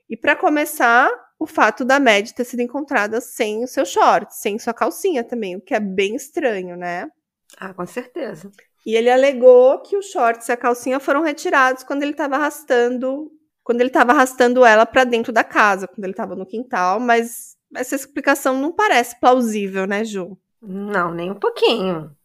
E 0.09 0.17
para 0.17 0.35
começar, 0.35 1.11
o 1.39 1.47
fato 1.47 1.85
da 1.85 2.01
Mad 2.01 2.31
ter 2.31 2.45
sido 2.45 2.61
encontrada 2.61 3.21
sem 3.21 3.63
o 3.63 3.69
seu 3.69 3.85
short, 3.85 4.35
sem 4.35 4.59
sua 4.59 4.73
calcinha 4.73 5.23
também, 5.23 5.55
o 5.55 5.61
que 5.61 5.75
é 5.75 5.81
bem 5.81 6.17
estranho, 6.17 6.75
né? 6.75 7.11
Ah, 7.59 7.75
com 7.75 7.85
certeza. 7.85 8.51
E 8.87 8.97
ele 8.97 9.11
alegou 9.11 9.79
que 9.81 9.95
os 9.95 10.07
shorts 10.07 10.49
e 10.49 10.53
a 10.53 10.57
calcinha 10.57 10.99
foram 10.99 11.23
retirados 11.23 11.85
quando 11.85 12.03
ele 12.03 12.13
estava 12.13 12.37
arrastando, 12.37 13.31
quando 13.63 13.83
ele 13.83 13.91
estava 13.91 14.13
arrastando 14.13 14.65
ela 14.65 14.87
para 14.87 15.05
dentro 15.05 15.31
da 15.31 15.45
casa, 15.45 15.87
quando 15.87 16.05
ele 16.05 16.15
estava 16.15 16.35
no 16.35 16.47
quintal, 16.47 16.99
mas 16.99 17.55
essa 17.75 17.95
explicação 17.95 18.59
não 18.59 18.73
parece 18.73 19.21
plausível, 19.21 19.87
né, 19.87 20.05
Ju? 20.05 20.39
Não, 20.61 21.13
nem 21.13 21.31
um 21.31 21.39
pouquinho. 21.39 22.17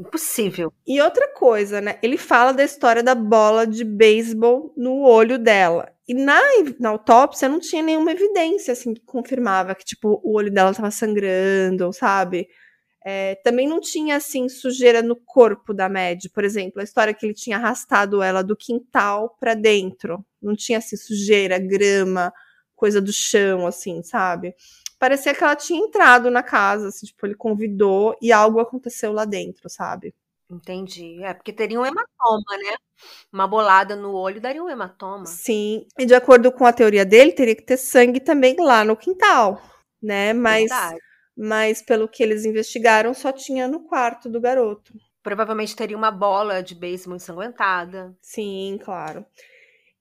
Impossível. 0.00 0.72
E 0.86 0.98
outra 0.98 1.28
coisa, 1.34 1.78
né? 1.78 1.98
Ele 2.02 2.16
fala 2.16 2.52
da 2.52 2.64
história 2.64 3.02
da 3.02 3.14
bola 3.14 3.66
de 3.66 3.84
beisebol 3.84 4.72
no 4.74 5.02
olho 5.02 5.38
dela. 5.38 5.92
E 6.08 6.14
na, 6.14 6.40
na 6.78 6.88
autópsia 6.88 7.50
não 7.50 7.60
tinha 7.60 7.82
nenhuma 7.82 8.10
evidência, 8.12 8.72
assim, 8.72 8.94
que 8.94 9.02
confirmava 9.02 9.74
que, 9.74 9.84
tipo, 9.84 10.18
o 10.24 10.34
olho 10.34 10.50
dela 10.50 10.72
tava 10.72 10.90
sangrando, 10.90 11.92
sabe? 11.92 12.48
É, 13.04 13.34
também 13.44 13.68
não 13.68 13.78
tinha, 13.78 14.16
assim, 14.16 14.48
sujeira 14.48 15.02
no 15.02 15.16
corpo 15.16 15.74
da 15.74 15.86
Mad. 15.86 16.24
Por 16.32 16.44
exemplo, 16.44 16.80
a 16.80 16.84
história 16.84 17.12
que 17.12 17.26
ele 17.26 17.34
tinha 17.34 17.58
arrastado 17.58 18.22
ela 18.22 18.42
do 18.42 18.56
quintal 18.56 19.36
para 19.38 19.52
dentro. 19.52 20.24
Não 20.40 20.56
tinha, 20.56 20.78
assim, 20.78 20.96
sujeira, 20.96 21.58
grama, 21.58 22.32
coisa 22.74 23.02
do 23.02 23.12
chão, 23.12 23.66
assim, 23.66 24.02
sabe? 24.02 24.54
Parecia 25.00 25.34
que 25.34 25.42
ela 25.42 25.56
tinha 25.56 25.80
entrado 25.80 26.30
na 26.30 26.42
casa, 26.42 26.88
assim, 26.88 27.06
tipo, 27.06 27.26
ele 27.26 27.34
convidou 27.34 28.14
e 28.20 28.30
algo 28.30 28.60
aconteceu 28.60 29.12
lá 29.12 29.24
dentro, 29.24 29.68
sabe? 29.70 30.14
Entendi. 30.48 31.22
É, 31.22 31.32
porque 31.32 31.52
teria 31.52 31.80
um 31.80 31.86
hematoma, 31.86 32.56
né? 32.58 32.76
Uma 33.32 33.48
bolada 33.48 33.96
no 33.96 34.12
olho 34.12 34.40
daria 34.40 34.62
um 34.62 34.68
hematoma. 34.68 35.24
Sim. 35.24 35.86
E 35.98 36.04
de 36.04 36.14
acordo 36.14 36.52
com 36.52 36.66
a 36.66 36.72
teoria 36.72 37.04
dele, 37.04 37.32
teria 37.32 37.56
que 37.56 37.62
ter 37.62 37.78
sangue 37.78 38.20
também 38.20 38.56
lá 38.58 38.84
no 38.84 38.96
quintal, 38.96 39.62
né? 40.02 40.34
Mas, 40.34 40.70
mas 41.34 41.80
pelo 41.80 42.06
que 42.06 42.22
eles 42.22 42.44
investigaram, 42.44 43.14
só 43.14 43.32
tinha 43.32 43.66
no 43.66 43.80
quarto 43.80 44.28
do 44.28 44.40
garoto. 44.40 44.92
Provavelmente 45.22 45.74
teria 45.74 45.96
uma 45.96 46.10
bola 46.10 46.62
de 46.62 46.74
beisebol 46.74 47.16
ensanguentada. 47.16 48.14
Sim, 48.20 48.78
claro. 48.82 49.24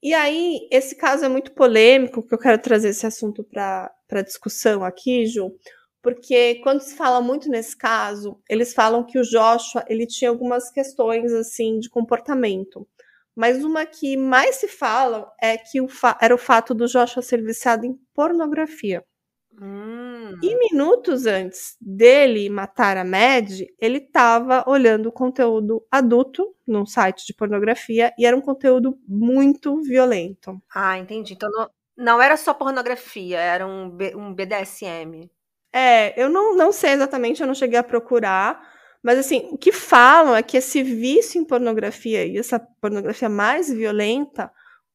E 0.02 0.14
aí, 0.14 0.68
esse 0.72 0.96
caso 0.96 1.26
é 1.26 1.30
muito 1.30 1.52
polêmico, 1.54 2.24
que 2.26 2.34
eu 2.34 2.38
quero 2.40 2.62
trazer 2.62 2.90
esse 2.90 3.06
assunto 3.06 3.44
para 3.44 3.92
discussão 4.24 4.84
aqui, 4.84 5.26
Ju, 5.26 5.52
porque 6.02 6.56
quando 6.64 6.80
se 6.82 6.96
fala 6.96 7.22
muito 7.22 7.50
nesse 7.50 7.76
caso, 7.78 8.42
eles 8.50 8.74
falam 8.74 9.04
que 9.06 9.20
o 9.20 9.24
Joshua 9.24 9.84
ele 9.90 10.08
tinha 10.08 10.30
algumas 10.30 10.72
questões 10.72 11.34
assim 11.34 11.80
de 11.80 11.90
comportamento. 11.90 12.88
Mas 13.36 13.64
uma 13.64 13.86
que 13.86 14.16
mais 14.18 14.56
se 14.58 14.68
fala 14.70 15.30
é 15.42 15.58
que 15.58 15.82
o 15.82 15.88
era 16.22 16.34
o 16.36 16.38
fato 16.38 16.74
do 16.74 16.88
Joshua 16.88 17.22
ser 17.22 17.44
viciado 17.44 17.86
em 17.86 17.94
pornografia. 18.14 19.04
Hum. 19.62 20.09
E 20.42 20.56
minutos 20.58 21.26
antes 21.26 21.76
dele 21.80 22.50
matar 22.50 22.98
a 22.98 23.04
Mad, 23.04 23.62
ele 23.80 23.98
estava 23.98 24.64
olhando 24.68 25.12
conteúdo 25.12 25.86
adulto 25.92 26.56
num 26.68 26.86
site 26.86 27.26
de 27.26 27.34
pornografia 27.34 28.14
e 28.18 28.26
era 28.26 28.36
um 28.36 28.42
conteúdo 28.42 28.98
muito 29.08 29.82
violento. 29.82 30.62
Ah, 30.74 30.98
entendi. 30.98 31.34
Então 31.34 31.50
não, 31.52 31.70
não 31.98 32.22
era 32.22 32.38
só 32.38 32.54
pornografia, 32.54 33.40
era 33.40 33.66
um, 33.66 33.90
B, 33.90 34.16
um 34.16 34.34
BDSM. 34.34 35.30
É, 35.72 36.20
eu 36.22 36.30
não, 36.30 36.56
não 36.56 36.72
sei 36.72 36.92
exatamente, 36.92 37.42
eu 37.42 37.48
não 37.48 37.54
cheguei 37.54 37.78
a 37.78 37.84
procurar, 37.84 38.60
mas 39.04 39.20
assim, 39.20 39.50
o 39.52 39.58
que 39.58 39.72
falam 39.72 40.36
é 40.36 40.44
que 40.44 40.58
esse 40.58 40.82
vício 40.84 41.40
em 41.40 41.46
pornografia 41.46 42.26
e 42.26 42.38
essa 42.38 42.60
pornografia 42.60 43.30
mais 43.30 43.70
violenta 43.72 44.52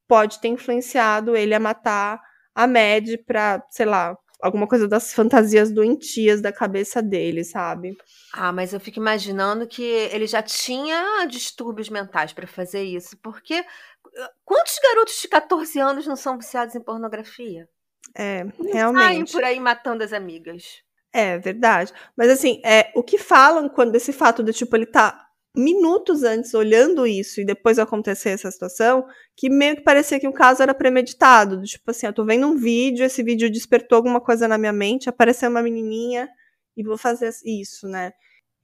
pode 0.07 0.41
ter 0.41 0.49
influenciado 0.49 1.37
ele 1.37 1.55
a 1.55 1.61
matar 1.61 2.21
a 2.55 2.67
Mad 2.67 3.09
para, 3.27 3.65
sei 3.71 3.87
lá, 3.87 4.17
alguma 4.41 4.67
coisa 4.67 4.87
das 4.87 5.13
fantasias 5.13 5.71
doentias 5.71 6.41
da 6.41 6.53
cabeça 6.53 7.03
dele, 7.03 7.45
sabe? 7.45 7.97
Ah, 8.33 8.53
mas 8.53 8.73
eu 8.73 8.81
fico 8.81 8.99
imaginando 8.99 9.67
que 9.67 9.83
ele 9.83 10.27
já 10.27 10.43
tinha 10.43 11.27
distúrbios 11.27 11.89
mentais 11.89 12.33
para 12.33 12.47
fazer 12.47 12.83
isso, 12.83 13.17
porque 13.23 13.61
uh, 13.61 14.29
quantos 14.45 14.79
garotos 14.83 15.21
de 15.21 15.29
14 15.29 15.79
anos 15.81 16.07
não 16.07 16.17
são 16.17 16.37
viciados 16.37 16.75
em 16.75 16.81
pornografia? 16.81 17.69
É, 18.15 18.45
realmente. 18.73 19.05
Saem 19.05 19.25
por 19.25 19.45
aí 19.45 19.59
matando 19.59 20.05
as 20.05 20.13
amigas. 20.13 20.83
É, 21.13 21.39
verdade. 21.39 21.93
Mas 22.17 22.29
assim, 22.29 22.61
é, 22.65 22.91
o 22.95 23.03
que 23.03 23.19
falam 23.19 23.69
quando 23.69 23.93
desse 23.93 24.13
fato 24.13 24.43
de 24.43 24.53
tipo 24.53 24.77
ele 24.77 24.87
tá 24.87 25.24
minutos 25.57 26.25
antes 26.25 26.53
olhando 26.53 27.07
isso 27.07 27.41
e 27.41 27.45
depois 27.45 27.79
acontecer 27.79 28.31
essa 28.31 28.51
situação, 28.51 29.07
que 29.37 29.49
meio 29.49 29.77
que 29.77 29.83
parecia 29.83 30.19
que 30.19 30.27
o 30.27 30.33
caso 30.33 30.63
era 30.63 30.75
premeditado. 30.75 31.63
Tipo 31.63 31.91
assim, 31.91 32.07
eu 32.07 32.13
tô 32.13 32.25
vendo 32.25 32.47
um 32.49 32.57
vídeo, 32.57 33.05
esse 33.05 33.23
vídeo 33.23 33.51
despertou 33.51 33.97
alguma 33.97 34.21
coisa 34.21 34.49
na 34.49 34.59
minha 34.59 34.73
mente, 34.73 35.09
apareceu 35.09 35.49
uma 35.49 35.63
menininha 35.63 36.29
e 36.77 36.83
vou 36.83 36.99
fazer 36.99 37.31
isso, 37.45 37.87
né? 37.87 38.13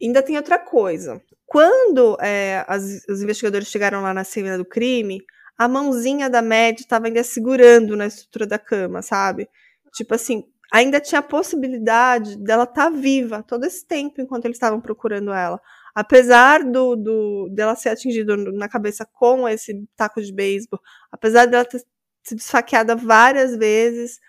Ainda 0.03 0.23
tem 0.23 0.37
outra 0.37 0.59
coisa. 0.59 1.23
Quando 1.47 2.17
é, 2.21 2.65
as, 2.67 3.05
os 3.09 3.23
investigadores 3.23 3.69
chegaram 3.69 4.03
lá 4.03 4.13
na 4.13 4.25
cena 4.25 4.59
do 4.59 4.65
crime, 4.65 5.21
a 5.57 5.69
mãozinha 5.69 6.29
da 6.29 6.43
Mad 6.43 6.81
estava 6.81 7.07
ainda 7.07 7.23
segurando 7.23 7.97
na 7.97 8.07
estrutura 8.07 8.47
da 8.47 8.59
cama, 8.59 9.03
sabe? 9.03 9.49
Tipo 9.95 10.15
assim, 10.15 10.45
ainda 10.73 10.99
tinha 10.99 11.19
a 11.21 11.23
possibilidade 11.23 12.37
dela 12.39 12.65
estar 12.65 12.85
tá 12.85 12.91
viva 12.91 13.45
todo 13.47 13.65
esse 13.65 13.87
tempo 13.87 14.21
enquanto 14.21 14.47
eles 14.47 14.57
estavam 14.57 14.81
procurando 14.81 15.33
ela 15.33 15.61
apesar 15.95 16.65
do, 16.65 16.97
do 16.97 17.49
dela 17.51 17.75
ser 17.75 17.91
atingida 17.91 18.37
na 18.37 18.69
cabeça 18.69 19.07
com 19.13 19.49
esse 19.49 19.87
taco 19.97 20.23
de 20.23 20.33
beisebol, 20.33 20.81
apesar 21.11 21.47
dela 21.47 21.65
ter 21.65 21.83
sido 22.23 22.39
esfaqueada 22.39 22.95
várias 22.95 23.57
vezes, 23.57 24.21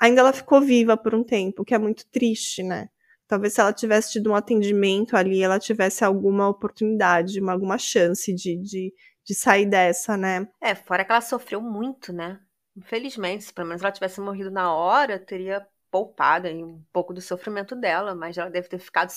ainda 0.00 0.20
ela 0.20 0.32
ficou 0.32 0.60
viva 0.60 0.96
por 0.96 1.14
um 1.14 1.24
tempo, 1.24 1.62
o 1.62 1.64
que 1.64 1.74
é 1.74 1.78
muito 1.78 2.06
triste, 2.10 2.62
né? 2.62 2.88
Talvez 3.28 3.54
se 3.54 3.60
ela 3.60 3.72
tivesse 3.72 4.12
tido 4.12 4.30
um 4.30 4.36
atendimento 4.36 5.16
ali, 5.16 5.42
ela 5.42 5.58
tivesse 5.58 6.04
alguma 6.04 6.48
oportunidade, 6.48 7.40
uma, 7.40 7.52
alguma 7.52 7.76
chance 7.76 8.32
de, 8.32 8.56
de, 8.56 8.94
de 9.24 9.34
sair 9.34 9.66
dessa, 9.66 10.16
né? 10.16 10.46
É, 10.60 10.74
fora 10.74 11.04
que 11.04 11.10
ela 11.10 11.20
sofreu 11.20 11.60
muito, 11.60 12.12
né? 12.12 12.38
Infelizmente, 12.76 13.44
se 13.44 13.52
pelo 13.52 13.68
menos 13.68 13.82
ela 13.82 13.90
tivesse 13.90 14.20
morrido 14.20 14.50
na 14.50 14.72
hora, 14.72 15.18
teria 15.18 15.66
poupada 15.96 16.50
em 16.50 16.62
um 16.62 16.82
pouco 16.92 17.14
do 17.14 17.22
sofrimento 17.22 17.74
dela, 17.74 18.14
mas 18.14 18.36
ela 18.36 18.50
deve 18.50 18.68
ter 18.68 18.78
ficado 18.78 19.10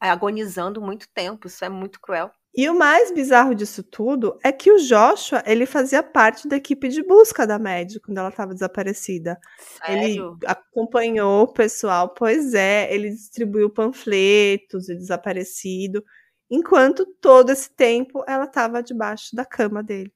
agonizando 0.00 0.80
muito 0.80 1.06
tempo. 1.12 1.46
Isso 1.46 1.62
é 1.62 1.68
muito 1.68 2.00
cruel. 2.00 2.30
E 2.56 2.66
o 2.70 2.74
mais 2.74 3.12
bizarro 3.12 3.54
disso 3.54 3.82
tudo 3.82 4.38
é 4.42 4.50
que 4.50 4.72
o 4.72 4.78
Joshua, 4.78 5.42
ele 5.44 5.66
fazia 5.66 6.02
parte 6.02 6.48
da 6.48 6.56
equipe 6.56 6.88
de 6.88 7.02
busca 7.02 7.46
da 7.46 7.58
Mad 7.58 7.96
quando 8.02 8.16
ela 8.16 8.30
estava 8.30 8.54
desaparecida. 8.54 9.38
Sério? 9.58 10.04
Ele 10.04 10.46
acompanhou 10.46 11.42
o 11.42 11.52
pessoal, 11.52 12.14
pois 12.14 12.54
é, 12.54 12.90
ele 12.94 13.10
distribuiu 13.10 13.68
panfletos 13.68 14.84
de 14.86 14.94
desaparecido, 14.94 16.02
enquanto 16.48 17.04
todo 17.20 17.50
esse 17.50 17.70
tempo 17.74 18.24
ela 18.26 18.44
estava 18.44 18.82
debaixo 18.82 19.36
da 19.36 19.44
cama 19.44 19.82
dele. 19.82 20.14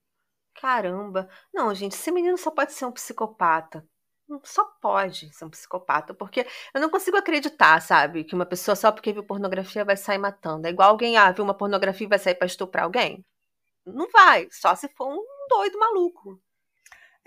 Caramba. 0.59 1.29
Não, 1.53 1.75
gente, 1.75 1.93
esse 1.93 2.11
menino 2.11 2.39
só 2.39 2.51
pode 2.51 2.73
ser 2.73 2.87
um 2.87 2.93
psicopata 2.93 3.85
só 4.45 4.65
pode 4.81 5.33
ser 5.35 5.45
um 5.45 5.51
psicopata, 5.51 6.13
porque 6.15 6.47
eu 6.75 6.81
não 6.81 6.91
consigo 6.91 7.17
acreditar, 7.17 7.81
sabe, 7.81 8.25
que 8.25 8.35
uma 8.35 8.47
pessoa 8.47 8.75
só 8.77 8.93
porque 8.93 9.13
viu 9.13 9.25
pornografia 9.25 9.85
vai 9.85 9.97
sair 9.97 10.19
matando. 10.19 10.67
É 10.67 10.71
igual 10.71 10.91
alguém, 10.91 11.17
ah, 11.17 11.31
viu 11.33 11.45
uma 11.45 11.55
pornografia 11.55 12.07
e 12.07 12.09
vai 12.09 12.19
sair 12.19 12.35
pra 12.35 12.47
estuprar 12.47 12.85
alguém. 12.85 13.25
Não 13.87 14.09
vai, 14.11 14.49
só 14.51 14.75
se 14.75 14.89
for 14.89 15.09
um 15.09 15.25
doido 15.49 15.79
maluco. 15.79 16.41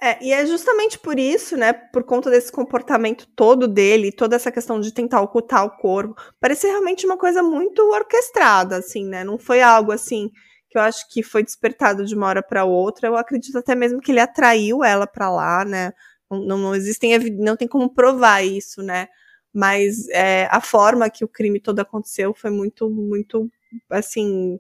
É, 0.04 0.18
e 0.24 0.34
é 0.34 0.46
justamente 0.48 0.98
por 0.98 1.20
isso, 1.20 1.56
né, 1.56 1.74
por 1.74 2.04
conta 2.04 2.30
desse 2.32 2.52
comportamento 2.52 3.28
todo 3.36 3.68
dele, 3.68 4.12
toda 4.12 4.36
essa 4.36 4.52
questão 4.52 4.80
de 4.80 4.92
tentar 4.92 5.22
ocultar 5.22 5.64
o 5.64 5.78
corpo, 5.78 6.16
parecia 6.40 6.72
realmente 6.72 7.06
uma 7.06 7.18
coisa 7.18 7.44
muito 7.44 7.80
orquestrada, 7.92 8.78
assim, 8.78 9.06
né? 9.06 9.24
Não 9.24 9.38
foi 9.38 9.62
algo 9.62 9.92
assim 9.92 10.32
que 10.72 10.78
eu 10.78 10.82
acho 10.82 11.08
que 11.10 11.22
foi 11.22 11.44
despertado 11.44 12.06
de 12.06 12.16
uma 12.16 12.28
hora 12.28 12.42
para 12.42 12.64
outra. 12.64 13.08
Eu 13.08 13.18
acredito 13.18 13.58
até 13.58 13.76
mesmo 13.76 14.00
que 14.00 14.12
ele 14.12 14.22
atraiu 14.22 14.84
ela 14.84 15.06
para 15.06 15.30
lá, 15.30 15.66
né? 15.66 15.92
Não, 16.40 16.58
não 16.58 16.76
existem, 16.76 17.18
não 17.38 17.56
tem 17.56 17.68
como 17.68 17.94
provar 17.94 18.42
isso, 18.44 18.82
né? 18.82 19.08
Mas 19.54 20.08
é, 20.10 20.48
a 20.50 20.62
forma 20.62 21.10
que 21.10 21.26
o 21.26 21.28
crime 21.28 21.60
todo 21.60 21.80
aconteceu 21.80 22.34
foi 22.34 22.50
muito, 22.50 22.90
muito, 22.90 23.52
assim, 23.90 24.60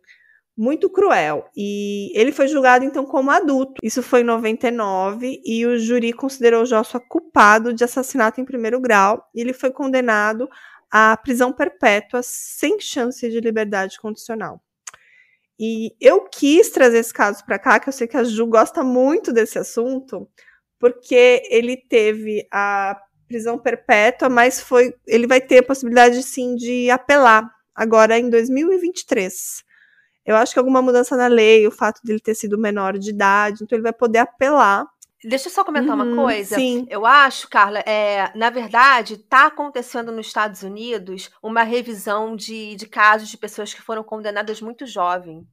muito 0.57 0.89
cruel. 0.89 1.49
E 1.55 2.11
ele 2.13 2.31
foi 2.31 2.47
julgado 2.47 2.85
então 2.85 3.05
como 3.05 3.31
adulto. 3.31 3.81
Isso 3.83 4.03
foi 4.03 4.21
em 4.21 4.25
99 4.25 5.41
e 5.45 5.65
o 5.65 5.79
júri 5.79 6.13
considerou 6.13 6.65
Joshua 6.65 6.99
culpado 6.99 7.73
de 7.73 7.83
assassinato 7.83 8.41
em 8.41 8.45
primeiro 8.45 8.79
grau 8.79 9.27
e 9.33 9.41
ele 9.41 9.53
foi 9.53 9.71
condenado 9.71 10.49
à 10.91 11.15
prisão 11.17 11.53
perpétua 11.53 12.21
sem 12.21 12.79
chance 12.79 13.27
de 13.29 13.39
liberdade 13.39 13.99
condicional. 13.99 14.61
E 15.59 15.95
eu 16.01 16.21
quis 16.27 16.69
trazer 16.71 16.97
esse 16.97 17.13
caso 17.13 17.45
para 17.45 17.59
cá, 17.59 17.79
que 17.79 17.87
eu 17.87 17.93
sei 17.93 18.07
que 18.07 18.17
a 18.17 18.23
Ju 18.23 18.47
gosta 18.47 18.83
muito 18.83 19.31
desse 19.31 19.59
assunto, 19.59 20.27
porque 20.81 21.43
ele 21.51 21.77
teve 21.77 22.47
a 22.51 22.99
prisão 23.27 23.57
perpétua, 23.57 24.27
mas 24.27 24.59
foi, 24.59 24.93
ele 25.07 25.27
vai 25.27 25.39
ter 25.39 25.59
a 25.59 25.63
possibilidade 25.63 26.21
sim 26.23 26.55
de 26.55 26.89
apelar 26.89 27.47
agora 27.73 28.17
em 28.17 28.29
2023. 28.29 29.63
Eu 30.25 30.35
acho 30.35 30.53
que 30.53 30.59
alguma 30.59 30.81
mudança 30.81 31.15
na 31.15 31.27
lei, 31.27 31.67
o 31.67 31.71
fato 31.71 32.01
de 32.03 32.11
ele 32.11 32.19
ter 32.19 32.33
sido 32.33 32.57
menor 32.57 32.97
de 32.97 33.11
idade, 33.11 33.63
então 33.63 33.77
ele 33.77 33.83
vai 33.83 33.93
poder 33.93 34.19
apelar. 34.19 34.85
Deixa 35.23 35.49
eu 35.49 35.51
só 35.51 35.63
comentar 35.63 35.95
uhum, 35.95 36.13
uma 36.13 36.23
coisa. 36.23 36.55
Sim. 36.55 36.87
Eu 36.89 37.05
acho, 37.05 37.47
Carla, 37.47 37.79
é, 37.81 38.31
na 38.35 38.49
verdade, 38.49 39.13
está 39.13 39.45
acontecendo 39.45 40.11
nos 40.11 40.25
Estados 40.25 40.63
Unidos 40.63 41.29
uma 41.43 41.61
revisão 41.61 42.35
de, 42.35 42.75
de 42.75 42.87
casos 42.87 43.29
de 43.29 43.37
pessoas 43.37 43.71
que 43.71 43.83
foram 43.83 44.03
condenadas 44.03 44.59
muito 44.61 44.87
jovens 44.87 45.45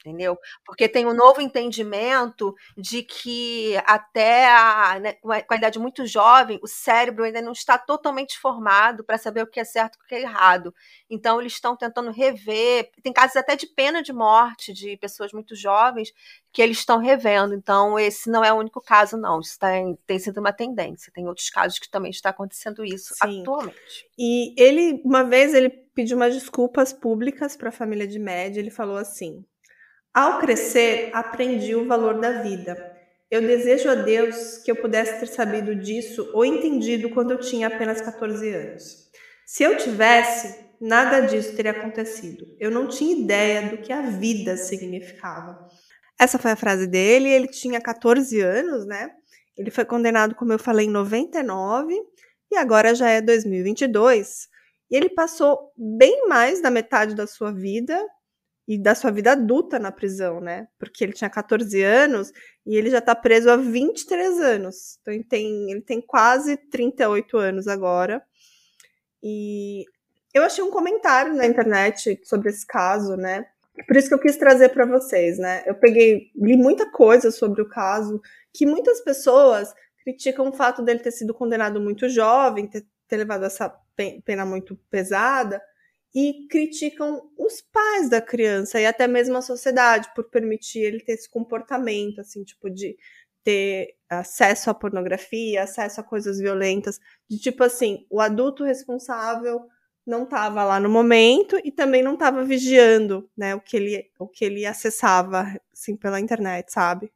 entendeu? 0.00 0.38
Porque 0.64 0.88
tem 0.88 1.06
um 1.06 1.14
novo 1.14 1.40
entendimento 1.40 2.54
de 2.76 3.02
que 3.02 3.74
até 3.86 4.50
a, 4.50 4.98
né, 4.98 5.12
com 5.14 5.30
a 5.30 5.56
idade 5.56 5.78
muito 5.78 6.06
jovem, 6.06 6.58
o 6.62 6.66
cérebro 6.66 7.24
ainda 7.24 7.42
não 7.42 7.52
está 7.52 7.78
totalmente 7.78 8.38
formado 8.38 9.04
para 9.04 9.18
saber 9.18 9.42
o 9.42 9.46
que 9.46 9.60
é 9.60 9.64
certo 9.64 9.96
e 9.96 10.02
o 10.02 10.06
que 10.06 10.14
é 10.14 10.22
errado. 10.22 10.74
Então, 11.08 11.40
eles 11.40 11.52
estão 11.52 11.76
tentando 11.76 12.10
rever. 12.10 12.90
Tem 13.02 13.12
casos 13.12 13.36
até 13.36 13.54
de 13.54 13.66
pena 13.66 14.02
de 14.02 14.12
morte 14.12 14.72
de 14.72 14.96
pessoas 14.96 15.32
muito 15.32 15.54
jovens 15.54 16.12
que 16.52 16.62
eles 16.62 16.78
estão 16.78 16.98
revendo. 16.98 17.54
Então, 17.54 17.98
esse 17.98 18.30
não 18.30 18.44
é 18.44 18.52
o 18.52 18.56
único 18.56 18.80
caso, 18.80 19.16
não. 19.16 19.40
Isso 19.40 19.58
tem, 19.58 19.98
tem 20.06 20.18
sido 20.18 20.38
uma 20.38 20.52
tendência. 20.52 21.12
Tem 21.12 21.26
outros 21.26 21.50
casos 21.50 21.78
que 21.78 21.90
também 21.90 22.10
está 22.10 22.30
acontecendo 22.30 22.84
isso 22.84 23.14
Sim. 23.14 23.42
atualmente. 23.42 24.08
E 24.18 24.54
ele, 24.60 25.00
uma 25.04 25.22
vez, 25.22 25.54
ele 25.54 25.70
pediu 25.94 26.16
umas 26.16 26.34
desculpas 26.34 26.92
públicas 26.92 27.56
para 27.56 27.68
a 27.68 27.72
família 27.72 28.06
de 28.06 28.18
Med. 28.18 28.58
Ele 28.58 28.70
falou 28.70 28.96
assim 28.96 29.44
ao 30.12 30.38
crescer, 30.40 31.10
aprendi 31.12 31.74
o 31.74 31.86
valor 31.86 32.20
da 32.20 32.42
vida. 32.42 32.90
Eu 33.30 33.42
desejo 33.42 33.88
a 33.88 33.94
Deus 33.94 34.58
que 34.58 34.70
eu 34.70 34.76
pudesse 34.76 35.20
ter 35.20 35.26
sabido 35.26 35.74
disso 35.74 36.28
ou 36.34 36.44
entendido 36.44 37.10
quando 37.10 37.30
eu 37.30 37.38
tinha 37.38 37.68
apenas 37.68 38.00
14 38.00 38.48
anos. 38.52 39.08
Se 39.46 39.62
eu 39.62 39.76
tivesse, 39.76 40.64
nada 40.80 41.20
disso 41.20 41.54
teria 41.54 41.70
acontecido. 41.70 42.46
Eu 42.58 42.70
não 42.70 42.88
tinha 42.88 43.16
ideia 43.16 43.68
do 43.68 43.78
que 43.78 43.92
a 43.92 44.02
vida 44.02 44.56
significava. 44.56 45.68
Essa 46.18 46.38
foi 46.38 46.50
a 46.50 46.56
frase 46.56 46.86
dele. 46.88 47.28
Ele 47.28 47.46
tinha 47.46 47.80
14 47.80 48.40
anos, 48.40 48.84
né? 48.84 49.10
Ele 49.56 49.70
foi 49.70 49.84
condenado, 49.84 50.34
como 50.34 50.52
eu 50.52 50.58
falei, 50.58 50.86
em 50.86 50.90
99 50.90 51.94
e 52.50 52.56
agora 52.56 52.94
já 52.94 53.08
é 53.08 53.20
2022. 53.20 54.48
E 54.90 54.96
ele 54.96 55.10
passou 55.10 55.72
bem 55.76 56.26
mais 56.26 56.60
da 56.60 56.70
metade 56.70 57.14
da 57.14 57.26
sua 57.26 57.52
vida 57.52 57.96
e 58.70 58.78
da 58.78 58.94
sua 58.94 59.10
vida 59.10 59.32
adulta 59.32 59.80
na 59.80 59.90
prisão, 59.90 60.40
né? 60.40 60.68
Porque 60.78 61.02
ele 61.02 61.12
tinha 61.12 61.28
14 61.28 61.82
anos 61.82 62.32
e 62.64 62.76
ele 62.76 62.88
já 62.88 62.98
está 62.98 63.16
preso 63.16 63.50
há 63.50 63.56
23 63.56 64.38
anos. 64.38 64.96
Então 65.00 65.12
ele 65.12 65.24
tem, 65.24 65.72
ele 65.72 65.80
tem 65.80 66.00
quase 66.00 66.56
38 66.56 67.36
anos 67.36 67.66
agora. 67.66 68.22
E 69.20 69.84
eu 70.32 70.44
achei 70.44 70.62
um 70.62 70.70
comentário 70.70 71.34
na 71.34 71.46
internet 71.46 72.20
sobre 72.22 72.48
esse 72.48 72.64
caso, 72.64 73.16
né? 73.16 73.44
Por 73.88 73.96
isso 73.96 74.06
que 74.06 74.14
eu 74.14 74.20
quis 74.20 74.36
trazer 74.36 74.68
para 74.68 74.86
vocês, 74.86 75.36
né? 75.36 75.64
Eu 75.66 75.74
peguei, 75.74 76.30
li 76.36 76.56
muita 76.56 76.88
coisa 76.92 77.32
sobre 77.32 77.60
o 77.62 77.68
caso, 77.68 78.22
que 78.54 78.64
muitas 78.64 79.00
pessoas 79.00 79.74
criticam 80.04 80.48
o 80.48 80.52
fato 80.52 80.80
dele 80.80 81.00
ter 81.00 81.10
sido 81.10 81.34
condenado 81.34 81.80
muito 81.80 82.08
jovem, 82.08 82.68
ter, 82.68 82.86
ter 83.08 83.16
levado 83.16 83.44
essa 83.44 83.68
pena 84.24 84.46
muito 84.46 84.78
pesada, 84.88 85.60
e 86.14 86.46
criticam 86.48 87.30
os 87.38 87.60
pais 87.62 88.08
da 88.10 88.20
criança 88.20 88.80
e 88.80 88.86
até 88.86 89.06
mesmo 89.06 89.36
a 89.36 89.42
sociedade 89.42 90.10
por 90.14 90.28
permitir 90.30 90.80
ele 90.80 91.00
ter 91.00 91.12
esse 91.12 91.28
comportamento, 91.30 92.20
assim, 92.20 92.42
tipo, 92.44 92.68
de 92.70 92.96
ter 93.44 93.94
acesso 94.08 94.70
à 94.70 94.74
pornografia, 94.74 95.62
acesso 95.62 96.00
a 96.00 96.04
coisas 96.04 96.38
violentas, 96.38 97.00
de 97.28 97.38
tipo 97.38 97.62
assim, 97.64 98.06
o 98.10 98.20
adulto 98.20 98.64
responsável 98.64 99.62
não 100.06 100.24
estava 100.24 100.64
lá 100.64 100.80
no 100.80 100.88
momento 100.90 101.56
e 101.64 101.70
também 101.72 102.02
não 102.02 102.14
estava 102.14 102.44
vigiando, 102.44 103.30
né, 103.36 103.54
o 103.54 103.60
que 103.60 103.76
ele 103.76 104.10
o 104.18 104.26
que 104.28 104.44
ele 104.44 104.66
acessava 104.66 105.46
assim 105.72 105.96
pela 105.96 106.20
internet, 106.20 106.72
sabe? 106.72 107.12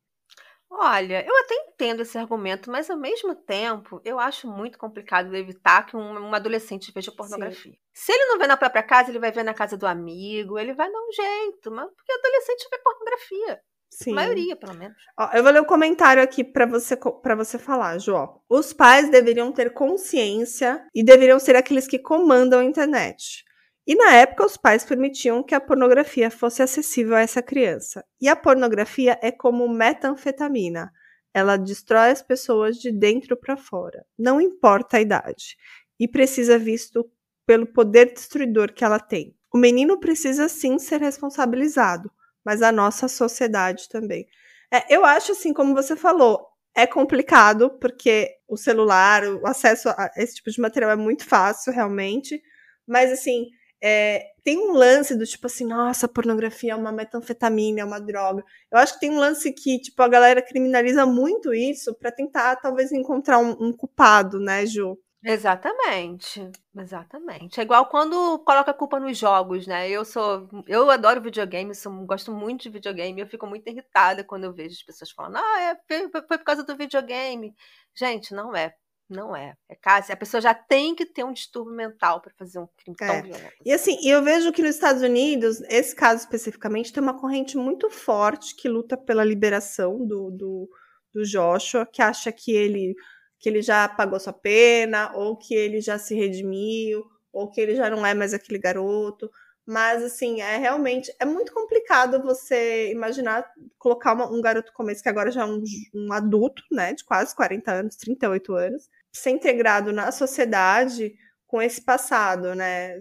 Olha, 0.77 1.25
eu 1.25 1.37
até 1.39 1.55
entendo 1.55 2.03
esse 2.03 2.19
argumento, 2.19 2.71
mas 2.71 2.91
ao 2.91 2.97
mesmo 2.97 3.35
tempo 3.35 4.01
eu 4.05 4.19
acho 4.19 4.49
muito 4.49 4.77
complicado 4.77 5.35
evitar 5.35 5.87
que 5.87 5.97
um, 5.97 6.29
um 6.29 6.35
adolescente 6.35 6.91
veja 6.93 7.13
pornografia. 7.13 7.73
Sim. 7.73 7.79
Se 7.93 8.13
ele 8.13 8.27
não 8.27 8.39
vê 8.39 8.47
na 8.49 8.57
própria 8.57 8.83
casa, 8.83 9.11
ele 9.11 9.21
vai 9.21 9.31
ver 9.31 9.45
na 9.45 9.55
casa 9.55 9.77
do 9.77 9.87
amigo, 9.87 10.59
ele 10.59 10.75
vai 10.75 10.91
dar 10.91 10.99
um 10.99 11.13
jeito, 11.13 11.71
mas 11.71 11.89
porque 11.95 12.13
adolescente 12.13 12.69
vê 12.71 12.79
pornografia. 12.79 13.61
Sim. 13.89 14.11
A 14.11 14.15
maioria, 14.15 14.57
pelo 14.57 14.75
menos. 14.75 14.97
Ó, 15.17 15.31
eu 15.33 15.43
vou 15.45 15.53
ler 15.53 15.61
o 15.61 15.63
um 15.63 15.67
comentário 15.67 16.21
aqui 16.21 16.43
para 16.43 16.67
você 16.67 16.97
para 16.97 17.37
você 17.37 17.57
falar, 17.57 17.99
João. 17.99 18.41
Os 18.49 18.73
pais 18.73 19.09
deveriam 19.09 19.53
ter 19.53 19.73
consciência 19.73 20.85
e 20.93 21.05
deveriam 21.05 21.39
ser 21.39 21.55
aqueles 21.55 21.87
que 21.87 22.01
comandam 22.01 22.59
a 22.59 22.65
internet. 22.65 23.45
E 23.87 23.95
na 23.95 24.15
época, 24.15 24.47
os 24.47 24.57
pais 24.57 24.85
permitiam 24.85 25.43
que 25.43 25.55
a 25.55 25.61
pornografia 25.61 26.31
fosse 26.31 26.63
acessível 26.63 27.17
a 27.17 27.21
essa 27.21 27.43
criança. 27.43 28.05
E 28.21 28.29
a 28.29 28.37
pornografia 28.37 29.19
é 29.23 29.31
como 29.31 29.69
metanfetamina. 29.69 30.91
Ela 31.35 31.57
destrói 31.57 32.11
as 32.11 32.23
pessoas 32.23 32.77
de 32.77 32.91
dentro 32.91 33.37
para 33.37 33.57
fora, 33.57 34.07
não 34.19 34.41
importa 34.41 34.97
a 34.97 35.01
idade, 35.01 35.57
e 35.99 36.07
precisa 36.09 36.59
visto 36.59 37.11
pelo 37.45 37.67
poder 37.67 38.13
destruidor 38.13 38.73
que 38.73 38.85
ela 38.85 39.01
tem. 39.01 39.37
O 39.53 39.59
menino 39.59 40.01
precisa 40.01 40.49
sim 40.49 40.79
ser 40.79 41.01
responsabilizado, 41.01 42.11
mas 42.45 42.63
a 42.63 42.73
nossa 42.73 43.09
sociedade 43.09 43.89
também. 43.89 44.27
É, 44.73 44.95
eu 44.95 45.05
acho 45.05 45.33
assim, 45.33 45.53
como 45.53 45.75
você 45.75 45.95
falou, 45.95 46.47
é 46.75 46.87
complicado 46.87 47.71
porque 47.81 48.31
o 48.49 48.57
celular, 48.57 49.25
o 49.25 49.47
acesso 49.47 49.89
a 49.91 50.11
esse 50.17 50.37
tipo 50.37 50.51
de 50.51 50.61
material 50.61 50.91
é 50.91 50.97
muito 50.97 51.25
fácil, 51.25 51.73
realmente. 51.73 52.43
Mas 52.87 53.13
assim, 53.13 53.47
é, 53.87 54.33
tem 54.43 54.57
um 54.57 54.73
lance 54.73 55.15
do 55.15 55.27
tipo 55.27 55.47
assim, 55.47 55.67
nossa, 55.67 56.09
pornografia 56.09 56.73
é 56.73 56.75
uma 56.75 56.91
metanfetamina, 56.91 57.83
é 57.83 57.85
uma 57.85 58.01
droga. 58.01 58.43
Eu 58.73 58.79
acho 58.79 58.95
que 58.95 59.01
tem 59.01 59.11
um 59.11 59.19
lance 59.19 59.53
que, 59.53 59.79
tipo, 59.79 60.03
a 60.03 60.09
galera 60.09 60.41
criminaliza 60.41 61.05
muito 61.05 61.53
isso 61.53 61.95
para 61.95 62.11
tentar, 62.11 62.57
talvez, 62.57 62.91
encontrar 62.93 63.39
um, 63.39 63.51
um, 63.61 63.77
culpado, 63.77 64.41
né, 64.41 64.65
Ju? 64.65 64.99
Exatamente, 65.23 66.51
exatamente. 66.75 67.61
É 67.61 67.63
igual 67.63 67.87
quando 67.91 68.39
coloca 68.39 68.71
a 68.71 68.75
culpa 68.75 68.99
nos 68.99 69.19
jogos, 69.19 69.67
né? 69.67 69.87
Eu 69.91 70.03
sou, 70.05 70.49
eu 70.67 70.91
adoro 70.91 71.21
videogame, 71.21 71.75
sou, 71.75 71.93
gosto 72.07 72.33
muito 72.33 72.63
de 72.63 72.71
videogame, 72.71 73.21
eu 73.21 73.27
fico 73.27 73.47
muito 73.47 73.69
irritada 73.69 74.25
quando 74.25 74.45
eu 74.45 74.55
vejo 74.55 74.77
as 74.77 74.83
pessoas 74.83 75.11
falando, 75.11 75.37
ah, 75.37 75.61
é, 75.61 75.77
foi, 75.87 76.23
foi 76.23 76.39
por 76.39 76.45
causa 76.45 76.65
do 76.65 76.77
videogame. 76.77 77.55
Gente, 77.95 78.33
não 78.35 78.57
é. 78.57 78.75
Não 79.09 79.37
é. 79.37 79.55
É 79.69 79.75
caso, 79.75 80.13
a 80.13 80.17
pessoa 80.17 80.41
já 80.41 80.55
tem 80.55 80.95
que 80.95 81.05
ter 81.05 81.25
um 81.25 81.33
distúrbio 81.33 81.75
mental 81.75 82.21
para 82.21 82.33
fazer 82.39 82.59
um 82.59 82.67
crime 82.77 82.97
tão 82.97 83.09
é. 83.09 83.23
violento. 83.23 83.53
E 83.65 83.73
assim, 83.73 83.99
eu 84.03 84.23
vejo 84.23 84.53
que 84.53 84.63
nos 84.63 84.75
Estados 84.75 85.03
Unidos, 85.03 85.61
esse 85.69 85.95
caso 85.95 86.23
especificamente, 86.23 86.93
tem 86.93 87.03
uma 87.03 87.19
corrente 87.19 87.57
muito 87.57 87.91
forte 87.91 88.57
que 88.57 88.69
luta 88.69 88.97
pela 88.97 89.25
liberação 89.25 90.07
do, 90.07 90.31
do, 90.31 90.69
do 91.13 91.23
Joshua, 91.23 91.87
que 91.87 92.01
acha 92.01 92.33
que 92.33 92.53
ele, 92.53 92.95
que 93.39 93.49
ele 93.49 93.61
já 93.61 93.89
pagou 93.89 94.19
sua 94.19 94.33
pena, 94.33 95.13
ou 95.15 95.37
que 95.37 95.55
ele 95.55 95.81
já 95.81 95.99
se 95.99 96.15
redimiu, 96.15 97.05
ou 97.31 97.51
que 97.51 97.61
ele 97.61 97.75
já 97.75 97.91
não 97.91 98.07
é 98.07 98.15
mais 98.15 98.33
aquele 98.33 98.59
garoto. 98.59 99.31
Mas, 99.67 100.03
assim, 100.03 100.41
é 100.41 100.57
realmente. 100.59 101.15
É 101.19 101.25
muito 101.25 101.53
complicado 101.53 102.23
você 102.23 102.91
imaginar 102.93 103.51
colocar 103.79 104.13
uma, 104.13 104.31
um 104.31 104.41
garoto 104.41 104.73
como 104.73 104.91
esse, 104.91 105.03
que 105.03 105.09
agora 105.09 105.31
já 105.31 105.43
é 105.43 105.45
um, 105.47 105.63
um, 105.95 106.13
adulto, 106.13 106.63
né, 106.71 106.93
de 106.93 107.05
quase 107.05 107.35
40 107.35 107.73
anos, 107.73 107.97
38 107.97 108.55
anos, 108.55 108.91
ser 109.13 109.31
integrado 109.31 109.93
na 109.93 110.13
sociedade 110.13 111.15
com 111.47 111.63
esse 111.63 111.83
passado, 111.83 112.55
né? 112.55 112.99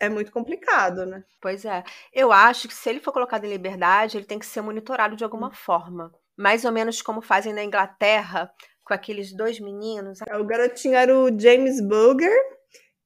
é 0.00 0.08
muito 0.08 0.32
complicado, 0.32 1.06
né? 1.06 1.24
Pois 1.40 1.64
é. 1.64 1.82
Eu 2.12 2.32
acho 2.32 2.68
que 2.68 2.74
se 2.74 2.88
ele 2.88 3.00
for 3.00 3.12
colocado 3.12 3.44
em 3.44 3.50
liberdade, 3.50 4.16
ele 4.16 4.26
tem 4.26 4.38
que 4.38 4.46
ser 4.46 4.60
monitorado 4.60 5.16
de 5.16 5.24
alguma 5.24 5.48
hum. 5.48 5.54
forma. 5.54 6.12
Mais 6.36 6.64
ou 6.64 6.72
menos 6.72 7.00
como 7.00 7.22
fazem 7.22 7.52
na 7.52 7.62
Inglaterra, 7.62 8.50
com 8.84 8.92
aqueles 8.92 9.32
dois 9.32 9.60
meninos. 9.60 10.20
É, 10.26 10.36
o 10.36 10.44
garotinho 10.44 10.94
era 10.94 11.16
o 11.16 11.28
James 11.38 11.80
Boger 11.80 12.34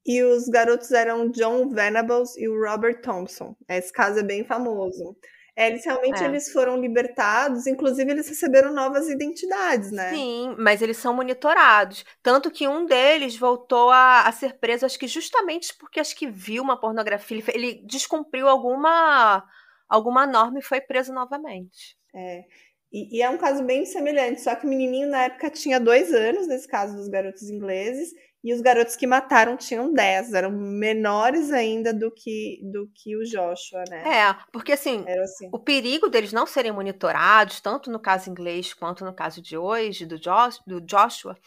e 0.05 0.23
os 0.23 0.47
garotos 0.47 0.91
eram 0.91 1.29
John 1.29 1.69
Venables 1.69 2.35
e 2.37 2.47
o 2.47 2.59
Robert 2.59 3.01
Thompson. 3.01 3.55
Esse 3.67 3.91
caso 3.91 4.19
é 4.19 4.23
bem 4.23 4.43
famoso. 4.43 5.15
É, 5.59 5.67
eles 5.67 5.83
realmente 5.83 6.23
é. 6.23 6.25
eles 6.25 6.53
foram 6.53 6.79
libertados, 6.79 7.67
inclusive 7.67 8.09
eles 8.09 8.29
receberam 8.29 8.73
novas 8.73 9.09
identidades, 9.09 9.91
né? 9.91 10.11
Sim, 10.11 10.55
mas 10.57 10.81
eles 10.81 10.95
são 10.95 11.13
monitorados. 11.13 12.05
Tanto 12.23 12.49
que 12.49 12.65
um 12.65 12.85
deles 12.85 13.35
voltou 13.35 13.89
a, 13.89 14.21
a 14.21 14.31
ser 14.31 14.57
preso, 14.57 14.85
acho 14.85 14.97
que 14.97 15.05
justamente 15.05 15.75
porque 15.77 15.99
acho 15.99 16.15
que 16.15 16.31
viu 16.31 16.63
uma 16.63 16.79
pornografia, 16.79 17.37
ele, 17.37 17.45
ele 17.53 17.85
descumpriu 17.85 18.47
alguma, 18.47 19.43
alguma 19.89 20.25
norma 20.25 20.59
e 20.59 20.63
foi 20.63 20.79
preso 20.79 21.11
novamente. 21.11 21.97
É. 22.15 22.43
E, 22.89 23.17
e, 23.17 23.21
é 23.21 23.29
um 23.29 23.37
caso 23.37 23.61
bem 23.63 23.85
semelhante, 23.85 24.39
só 24.39 24.55
que 24.55 24.65
o 24.65 24.69
menininho 24.69 25.09
na 25.09 25.25
época 25.25 25.49
tinha 25.49 25.77
dois 25.77 26.13
anos, 26.13 26.47
nesse 26.47 26.67
caso 26.69 26.95
dos 26.95 27.09
garotos 27.09 27.49
ingleses, 27.49 28.11
e 28.43 28.53
os 28.53 28.61
garotos 28.61 28.95
que 28.95 29.05
mataram 29.05 29.57
tinham 29.57 29.93
10, 29.93 30.33
eram 30.33 30.51
menores 30.51 31.51
ainda 31.51 31.93
do 31.93 32.09
que 32.09 32.59
do 32.63 32.89
que 32.95 33.17
o 33.17 33.23
Joshua, 33.23 33.83
né? 33.89 34.03
É, 34.07 34.35
porque 34.51 34.71
assim, 34.71 35.05
assim, 35.23 35.49
o 35.51 35.59
perigo 35.59 36.07
deles 36.07 36.31
não 36.31 36.45
serem 36.45 36.71
monitorados, 36.71 37.59
tanto 37.59 37.91
no 37.91 37.99
caso 37.99 38.29
inglês 38.29 38.73
quanto 38.73 39.03
no 39.03 39.13
caso 39.13 39.41
de 39.41 39.57
hoje, 39.57 40.05
do, 40.05 40.17
Josh, 40.17 40.61
do 40.65 40.79
Joshua, 40.79 41.37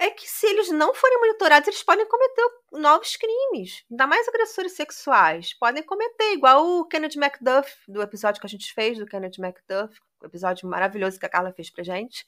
é 0.00 0.10
que 0.10 0.26
se 0.26 0.46
eles 0.46 0.70
não 0.70 0.94
forem 0.94 1.18
monitorados, 1.20 1.68
eles 1.68 1.82
podem 1.82 2.08
cometer 2.08 2.42
novos 2.72 3.16
crimes, 3.16 3.84
ainda 3.90 4.06
mais 4.06 4.26
agressores 4.26 4.72
sexuais. 4.72 5.52
Podem 5.54 5.82
cometer, 5.82 6.32
igual 6.32 6.66
o 6.66 6.86
Kennedy 6.86 7.18
MacDuff, 7.18 7.70
do 7.86 8.00
episódio 8.00 8.40
que 8.40 8.46
a 8.46 8.50
gente 8.50 8.72
fez 8.72 8.98
do 8.98 9.06
Kennedy 9.06 9.40
MacDuff, 9.40 9.94
o 10.22 10.26
episódio 10.26 10.66
maravilhoso 10.66 11.20
que 11.20 11.26
a 11.26 11.28
Carla 11.28 11.52
fez 11.52 11.70
pra 11.70 11.84
gente. 11.84 12.26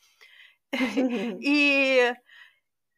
e 1.41 2.15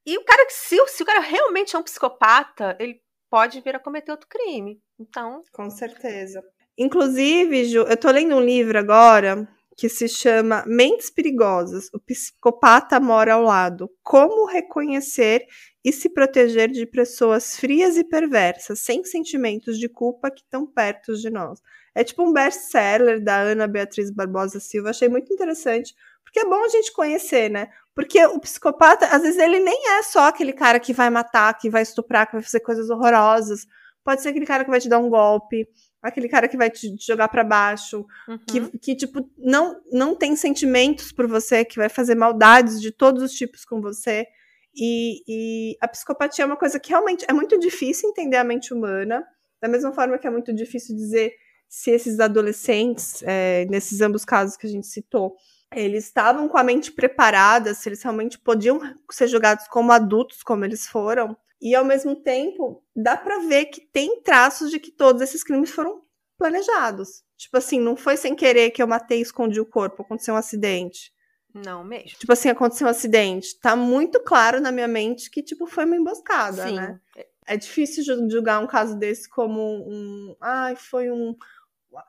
e 0.06 0.18
o 0.18 0.24
cara, 0.24 0.46
se, 0.50 0.76
se 0.88 1.02
o 1.02 1.06
cara 1.06 1.20
realmente 1.20 1.74
é 1.74 1.78
um 1.78 1.82
psicopata, 1.82 2.76
ele 2.78 3.00
pode 3.30 3.60
vir 3.60 3.76
a 3.76 3.80
cometer 3.80 4.10
outro 4.10 4.28
crime. 4.28 4.80
Então. 4.98 5.42
Com 5.52 5.70
certeza. 5.70 6.42
Inclusive, 6.76 7.64
Ju, 7.66 7.82
eu 7.82 7.96
tô 7.96 8.10
lendo 8.10 8.34
um 8.34 8.40
livro 8.40 8.78
agora 8.78 9.48
que 9.76 9.88
se 9.88 10.08
chama 10.08 10.64
Mentes 10.66 11.10
Perigosas. 11.10 11.88
O 11.92 11.98
psicopata 11.98 13.00
mora 13.00 13.34
ao 13.34 13.42
lado. 13.42 13.90
Como 14.02 14.46
reconhecer 14.46 15.46
e 15.84 15.92
se 15.92 16.08
proteger 16.08 16.70
de 16.70 16.86
pessoas 16.86 17.58
frias 17.58 17.96
e 17.96 18.04
perversas, 18.04 18.80
sem 18.80 19.04
sentimentos 19.04 19.78
de 19.78 19.88
culpa 19.88 20.30
que 20.30 20.42
estão 20.42 20.66
perto 20.66 21.14
de 21.14 21.30
nós. 21.30 21.60
É 21.94 22.02
tipo 22.02 22.22
um 22.22 22.32
best-seller 22.32 23.22
da 23.22 23.40
Ana 23.40 23.66
Beatriz 23.66 24.10
Barbosa 24.10 24.58
Silva. 24.58 24.90
Achei 24.90 25.08
muito 25.08 25.32
interessante, 25.32 25.94
porque 26.34 26.40
é 26.40 26.50
bom 26.50 26.64
a 26.64 26.68
gente 26.68 26.92
conhecer, 26.92 27.48
né? 27.48 27.68
Porque 27.94 28.24
o 28.26 28.40
psicopata, 28.40 29.06
às 29.06 29.22
vezes, 29.22 29.38
ele 29.38 29.60
nem 29.60 29.90
é 29.90 30.02
só 30.02 30.26
aquele 30.26 30.52
cara 30.52 30.80
que 30.80 30.92
vai 30.92 31.08
matar, 31.08 31.56
que 31.56 31.70
vai 31.70 31.82
estuprar, 31.82 32.26
que 32.26 32.32
vai 32.32 32.42
fazer 32.42 32.58
coisas 32.58 32.90
horrorosas. 32.90 33.68
Pode 34.02 34.20
ser 34.20 34.30
aquele 34.30 34.44
cara 34.44 34.64
que 34.64 34.70
vai 34.70 34.80
te 34.80 34.88
dar 34.88 34.98
um 34.98 35.08
golpe, 35.08 35.68
aquele 36.02 36.28
cara 36.28 36.48
que 36.48 36.56
vai 36.56 36.68
te 36.70 36.96
jogar 36.98 37.28
para 37.28 37.44
baixo, 37.44 38.04
uhum. 38.28 38.38
que, 38.48 38.78
que, 38.78 38.96
tipo, 38.96 39.30
não, 39.38 39.80
não 39.92 40.16
tem 40.16 40.34
sentimentos 40.34 41.12
por 41.12 41.28
você, 41.28 41.64
que 41.64 41.76
vai 41.76 41.88
fazer 41.88 42.16
maldades 42.16 42.80
de 42.80 42.90
todos 42.90 43.22
os 43.22 43.30
tipos 43.30 43.64
com 43.64 43.80
você. 43.80 44.26
E, 44.74 45.22
e 45.28 45.76
a 45.80 45.86
psicopatia 45.86 46.42
é 46.42 46.46
uma 46.46 46.56
coisa 46.56 46.80
que 46.80 46.90
realmente 46.90 47.24
é 47.28 47.32
muito 47.32 47.56
difícil 47.60 48.10
entender 48.10 48.38
a 48.38 48.44
mente 48.44 48.74
humana, 48.74 49.24
da 49.62 49.68
mesma 49.68 49.92
forma 49.92 50.18
que 50.18 50.26
é 50.26 50.30
muito 50.30 50.52
difícil 50.52 50.96
dizer 50.96 51.32
se 51.68 51.92
esses 51.92 52.18
adolescentes, 52.18 53.22
é, 53.22 53.66
nesses 53.66 54.00
ambos 54.00 54.24
casos 54.24 54.56
que 54.56 54.66
a 54.66 54.70
gente 54.70 54.88
citou, 54.88 55.36
eles 55.74 56.04
estavam 56.04 56.48
com 56.48 56.58
a 56.58 56.62
mente 56.64 56.92
preparada, 56.92 57.74
se 57.74 57.88
eles 57.88 58.02
realmente 58.02 58.38
podiam 58.38 58.80
ser 59.10 59.28
jogados 59.28 59.66
como 59.68 59.92
adultos, 59.92 60.42
como 60.42 60.64
eles 60.64 60.86
foram. 60.86 61.36
E 61.60 61.74
ao 61.74 61.84
mesmo 61.84 62.16
tempo, 62.16 62.82
dá 62.94 63.16
para 63.16 63.38
ver 63.40 63.66
que 63.66 63.80
tem 63.80 64.20
traços 64.22 64.70
de 64.70 64.78
que 64.78 64.90
todos 64.90 65.22
esses 65.22 65.42
crimes 65.42 65.70
foram 65.70 66.02
planejados. 66.36 67.22
Tipo 67.36 67.58
assim, 67.58 67.80
não 67.80 67.96
foi 67.96 68.16
sem 68.16 68.34
querer 68.34 68.70
que 68.70 68.82
eu 68.82 68.86
matei 68.86 69.18
e 69.18 69.22
escondi 69.22 69.60
o 69.60 69.66
corpo, 69.66 70.02
aconteceu 70.02 70.34
um 70.34 70.38
acidente. 70.38 71.12
Não 71.54 71.84
mesmo. 71.84 72.18
Tipo 72.18 72.32
assim, 72.32 72.48
aconteceu 72.48 72.86
um 72.86 72.90
acidente. 72.90 73.58
Tá 73.60 73.76
muito 73.76 74.20
claro 74.20 74.60
na 74.60 74.72
minha 74.72 74.88
mente 74.88 75.30
que, 75.30 75.42
tipo, 75.42 75.66
foi 75.66 75.84
uma 75.84 75.96
emboscada, 75.96 76.66
Sim. 76.66 76.74
né? 76.74 77.00
É 77.46 77.56
difícil 77.56 78.02
julgar 78.28 78.60
um 78.60 78.66
caso 78.66 78.96
desse 78.98 79.28
como 79.28 79.60
um. 79.60 80.34
Ai, 80.40 80.74
foi 80.74 81.10
um, 81.10 81.36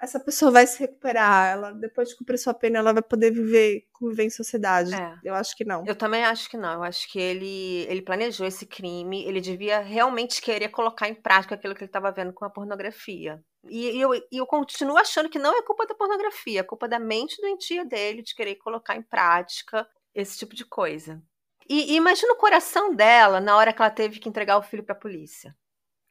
essa 0.02 0.20
pessoa 0.20 0.52
vai 0.52 0.68
se 0.68 0.80
recuperar, 0.80 1.54
ela 1.54 1.72
depois 1.72 2.10
de 2.10 2.16
cumprir 2.16 2.38
sua 2.38 2.54
pena, 2.54 2.80
ela 2.80 2.94
vai 2.94 3.02
poder 3.02 3.32
viver, 3.32 3.88
conviver 3.92 4.24
em 4.24 4.30
sociedade. 4.30 4.94
É. 4.94 5.20
Eu 5.24 5.34
acho 5.34 5.56
que 5.56 5.66
não. 5.66 5.86
Eu 5.86 5.96
também 5.96 6.24
acho 6.24 6.50
que 6.50 6.58
não. 6.58 6.74
Eu 6.74 6.84
acho 6.84 7.12
que 7.12 7.20
ele, 7.20 7.86
ele 7.90 8.02
planejou 8.02 8.46
esse 8.46 8.66
crime, 8.66 9.24
ele 9.26 9.42
devia 9.42 9.80
realmente 9.80 10.42
querer 10.42 10.70
colocar 10.70 11.08
em 11.08 11.16
prática 11.16 11.56
aquilo 11.56 11.76
que 11.76 11.82
ele 11.82 11.90
estava 11.90 12.12
vendo 12.12 12.34
com 12.34 12.46
a 12.46 12.50
pornografia. 12.50 13.44
E, 13.68 13.98
e, 13.98 14.02
eu, 14.02 14.14
e 14.14 14.38
eu 14.38 14.46
continuo 14.46 14.98
achando 14.98 15.30
que 15.30 15.40
não 15.40 15.58
é 15.58 15.62
culpa 15.64 15.86
da 15.88 15.96
pornografia, 15.96 16.60
é 16.60 16.64
culpa 16.64 16.88
da 16.88 17.00
mente 17.00 17.42
doentia 17.42 17.84
dele 17.84 18.22
de 18.22 18.36
querer 18.36 18.56
colocar 18.56 18.96
em 18.96 19.02
prática 19.02 19.88
esse 20.14 20.38
tipo 20.38 20.56
de 20.56 20.66
coisa. 20.66 21.22
E, 21.68 21.94
e 21.94 21.96
imagina 21.96 22.34
o 22.34 22.38
coração 22.38 22.94
dela 22.94 23.40
na 23.40 23.58
hora 23.58 23.74
que 23.74 23.82
ela 23.82 23.90
teve 23.90 24.20
que 24.20 24.30
entregar 24.30 24.58
o 24.58 24.64
filho 24.64 24.84
para 24.84 24.96
a 24.96 25.00
polícia. 25.00 25.56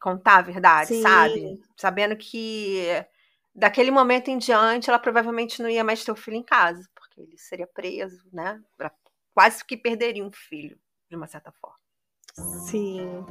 Contar 0.00 0.38
a 0.38 0.42
verdade, 0.42 0.88
Sim. 0.88 1.02
sabe? 1.02 1.60
Sabendo 1.76 2.16
que 2.16 2.82
daquele 3.54 3.90
momento 3.90 4.28
em 4.28 4.38
diante, 4.38 4.90
ela 4.90 4.98
provavelmente 4.98 5.62
não 5.62 5.68
ia 5.70 5.84
mais 5.84 6.04
ter 6.04 6.10
o 6.10 6.16
filho 6.16 6.36
em 6.36 6.42
casa, 6.42 6.82
porque 6.94 7.20
ele 7.20 7.38
seria 7.38 7.66
preso, 7.66 8.22
né? 8.32 8.60
Quase 9.32 9.64
que 9.64 9.76
perderia 9.76 10.24
um 10.24 10.32
filho, 10.32 10.78
de 11.08 11.16
uma 11.16 11.26
certa 11.26 11.52
forma. 11.52 11.78
Sim. 12.66 13.24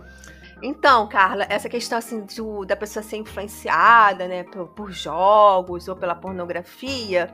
Então, 0.62 1.08
Carla, 1.10 1.46
essa 1.50 1.68
questão 1.68 1.98
assim 1.98 2.22
do, 2.22 2.64
da 2.64 2.76
pessoa 2.76 3.04
ser 3.04 3.18
influenciada, 3.18 4.28
né, 4.28 4.44
por, 4.46 4.70
por, 4.70 4.92
jogos 4.92 5.90
ou 5.90 5.96
pela 5.96 6.16
pornografia, 6.16 7.34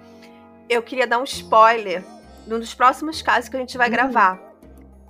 eu 0.68 0.82
queria 0.82 1.06
dar 1.06 1.20
um 1.20 1.24
spoiler 1.24 2.04
de 2.48 2.54
um 2.54 2.60
dos 2.60 2.74
próximos 2.74 3.22
casos 3.22 3.50
que 3.50 3.56
a 3.56 3.60
gente 3.60 3.78
vai 3.78 3.88
hum. 3.88 3.92
gravar. 3.92 4.50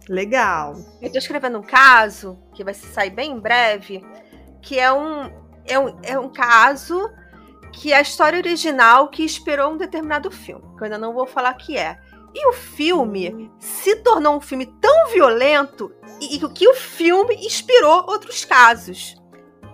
Legal. 0.10 0.76
Eu 1.02 1.12
tô 1.12 1.18
escrevendo 1.18 1.60
um 1.60 1.63
caso 1.63 2.38
que 2.54 2.63
vai 2.63 2.74
sair 2.74 3.12
bem 3.12 3.32
em 3.32 3.39
breve, 3.39 4.04
que 4.62 4.78
é 4.78 4.92
um 4.92 5.32
é 5.65 5.78
um, 5.78 6.00
é 6.02 6.20
um 6.20 6.30
caso 6.30 7.10
que 7.72 7.94
é 7.94 7.98
a 7.98 8.02
história 8.02 8.38
original 8.38 9.10
que 9.10 9.24
inspirou 9.24 9.72
um 9.72 9.78
determinado 9.78 10.32
filme, 10.32 10.64
que 10.76 10.82
eu 10.82 10.86
ainda 10.86 10.98
não 10.98 11.14
vou 11.14 11.26
falar 11.26 11.54
que 11.54 11.78
é. 11.78 12.00
E 12.34 12.48
o 12.48 12.54
filme 12.54 13.52
se 13.60 13.96
tornou 13.98 14.38
um 14.38 14.42
filme 14.42 14.66
tão 14.66 15.08
violento 15.08 15.92
e, 16.22 16.36
e 16.36 16.50
que 16.50 16.68
o 16.68 16.74
filme 16.74 17.36
inspirou 17.36 18.06
outros 18.08 18.46
casos. 18.46 19.16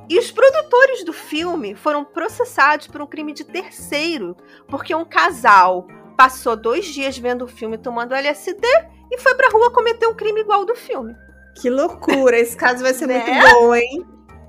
E 0.08 0.20
os 0.20 0.32
produtores 0.32 1.04
do 1.04 1.12
filme 1.12 1.76
foram 1.76 2.06
processados 2.06 2.88
por 2.88 3.02
um 3.02 3.08
crime 3.08 3.34
de 3.34 3.44
terceiro, 3.44 4.38
porque 4.68 4.94
um 4.94 5.04
casal 5.04 5.88
passou 6.16 6.56
dois 6.56 6.86
dias 6.86 7.18
vendo 7.18 7.44
o 7.44 7.48
filme 7.48 7.78
tomando 7.78 8.14
LSD 8.14 8.68
e 9.12 9.18
foi 9.18 9.36
pra 9.36 9.50
rua 9.50 9.72
cometer 9.72 10.08
um 10.08 10.16
crime 10.16 10.42
igual 10.42 10.60
ao 10.60 10.66
do 10.66 10.76
filme. 10.76 11.16
Que 11.60 11.70
loucura! 11.70 12.38
Esse 12.38 12.56
caso 12.56 12.84
vai 12.84 12.94
ser 12.94 13.08
né? 13.08 13.26
muito 13.26 13.50
bom, 13.50 13.76
hein? 13.76 14.06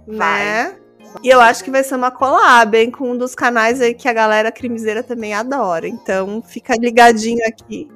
Vai. 0.06 0.44
Né? 0.44 0.80
E 1.22 1.28
eu 1.28 1.40
acho 1.40 1.64
que 1.64 1.70
vai 1.70 1.82
ser 1.82 1.96
uma 1.96 2.10
collab, 2.10 2.76
hein, 2.76 2.90
com 2.90 3.10
um 3.10 3.16
dos 3.16 3.34
canais 3.34 3.80
aí 3.80 3.94
que 3.94 4.08
a 4.08 4.12
galera 4.12 4.52
crimiseira 4.52 5.02
também 5.02 5.34
adora. 5.34 5.88
Então, 5.88 6.42
fica 6.42 6.74
ligadinho 6.76 7.46
aqui. 7.46 7.88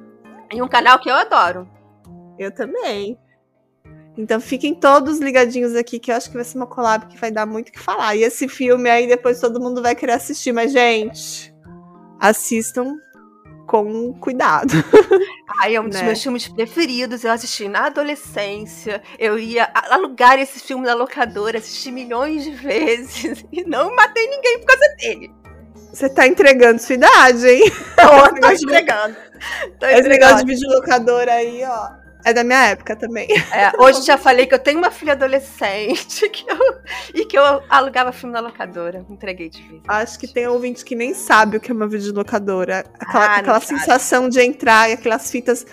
E 0.53 0.61
um 0.61 0.67
canal 0.67 0.99
que 0.99 1.09
eu 1.09 1.15
adoro. 1.15 1.67
Eu 2.37 2.51
também. 2.51 3.17
Então 4.17 4.41
fiquem 4.41 4.75
todos 4.75 5.19
ligadinhos 5.19 5.75
aqui, 5.75 5.97
que 5.97 6.11
eu 6.11 6.15
acho 6.15 6.29
que 6.29 6.35
vai 6.35 6.43
ser 6.43 6.57
uma 6.57 6.67
collab 6.67 7.07
que 7.07 7.17
vai 7.17 7.31
dar 7.31 7.45
muito 7.45 7.69
o 7.69 7.71
que 7.71 7.79
falar. 7.79 8.15
E 8.15 8.23
esse 8.23 8.47
filme 8.47 8.89
aí 8.89 9.07
depois 9.07 9.39
todo 9.39 9.59
mundo 9.59 9.81
vai 9.81 9.95
querer 9.95 10.13
assistir, 10.13 10.51
mas, 10.51 10.71
gente, 10.71 11.53
assistam 12.19 12.97
com 13.71 14.11
cuidado. 14.19 14.73
Ai, 15.61 15.77
é 15.77 15.79
um 15.81 15.87
dos 15.87 16.01
né? 16.01 16.07
meus 16.07 16.21
filmes 16.21 16.45
preferidos. 16.45 17.23
Eu 17.23 17.31
assisti 17.31 17.69
na 17.69 17.85
adolescência. 17.85 19.01
Eu 19.17 19.39
ia 19.39 19.71
alugar 19.73 20.37
esse 20.37 20.59
filme 20.59 20.85
na 20.85 20.93
locadora, 20.93 21.57
assisti 21.57 21.89
milhões 21.89 22.43
de 22.43 22.51
vezes 22.51 23.45
e 23.49 23.63
não 23.63 23.95
matei 23.95 24.27
ninguém 24.27 24.59
por 24.59 24.65
causa 24.65 24.95
dele. 24.97 25.31
Você 25.93 26.09
tá 26.09 26.27
entregando 26.27 26.81
sua 26.81 26.95
idade, 26.95 27.47
hein? 27.47 27.71
Tô, 27.95 28.35
tô 28.41 28.51
entregando. 28.51 29.15
Tô 29.79 29.85
Esse 29.85 30.09
negócio 30.09 30.45
de 30.45 30.53
videolocadora 30.53 31.31
aí, 31.31 31.63
ó. 31.63 32.00
É 32.23 32.33
da 32.33 32.43
minha 32.43 32.67
época 32.67 32.95
também. 32.95 33.27
É, 33.51 33.71
hoje 33.81 34.03
já 34.03 34.17
falei 34.17 34.45
que 34.45 34.53
eu 34.53 34.59
tenho 34.59 34.77
uma 34.77 34.91
filha 34.91 35.13
adolescente 35.13 36.29
que 36.29 36.45
eu, 36.49 36.57
e 37.13 37.25
que 37.25 37.37
eu 37.37 37.63
alugava 37.69 38.11
filme 38.11 38.33
na 38.33 38.39
locadora. 38.39 39.05
Entreguei 39.09 39.49
de 39.49 39.61
vez. 39.63 39.81
Acho 39.87 40.19
que 40.19 40.27
tem 40.27 40.47
ouvintes 40.47 40.83
que 40.83 40.95
nem 40.95 41.13
sabem 41.13 41.57
o 41.57 41.61
que 41.61 41.71
é 41.71 41.73
uma 41.73 41.87
videolocadora. 41.87 42.85
Aquela, 42.99 43.25
ah, 43.25 43.35
aquela 43.37 43.59
sensação 43.59 44.29
de 44.29 44.41
entrar 44.41 44.89
e 44.89 44.93
aquelas 44.93 45.29
fitas 45.29 45.65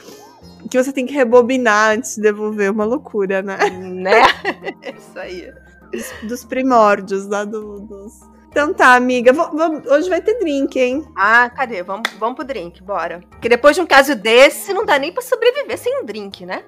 que 0.70 0.82
você 0.82 0.92
tem 0.92 1.06
que 1.06 1.14
rebobinar 1.14 1.92
antes 1.92 2.16
de 2.16 2.22
devolver. 2.22 2.70
Uma 2.70 2.84
loucura, 2.84 3.42
né? 3.42 3.58
Né? 3.70 4.22
Isso 4.96 5.18
aí. 5.18 5.52
dos, 5.90 6.28
dos 6.28 6.44
primórdios 6.44 7.26
lá 7.26 7.44
do, 7.44 7.80
dos. 7.80 8.12
Então 8.48 8.72
tá, 8.72 8.94
amiga. 8.94 9.32
hoje 9.90 10.08
vai 10.08 10.20
ter 10.20 10.38
drink, 10.38 10.78
hein? 10.78 11.04
Ah, 11.14 11.48
cadê? 11.50 11.82
Vamos, 11.82 12.10
vamos 12.18 12.36
pro 12.36 12.44
drink, 12.44 12.82
bora. 12.82 13.20
Porque 13.30 13.48
depois 13.48 13.76
de 13.76 13.82
um 13.82 13.86
caso 13.86 14.14
desse, 14.14 14.72
não 14.72 14.84
dá 14.84 14.98
nem 14.98 15.12
pra 15.12 15.22
sobreviver 15.22 15.78
sem 15.78 16.02
um 16.02 16.04
drink, 16.04 16.44
né? 16.44 16.64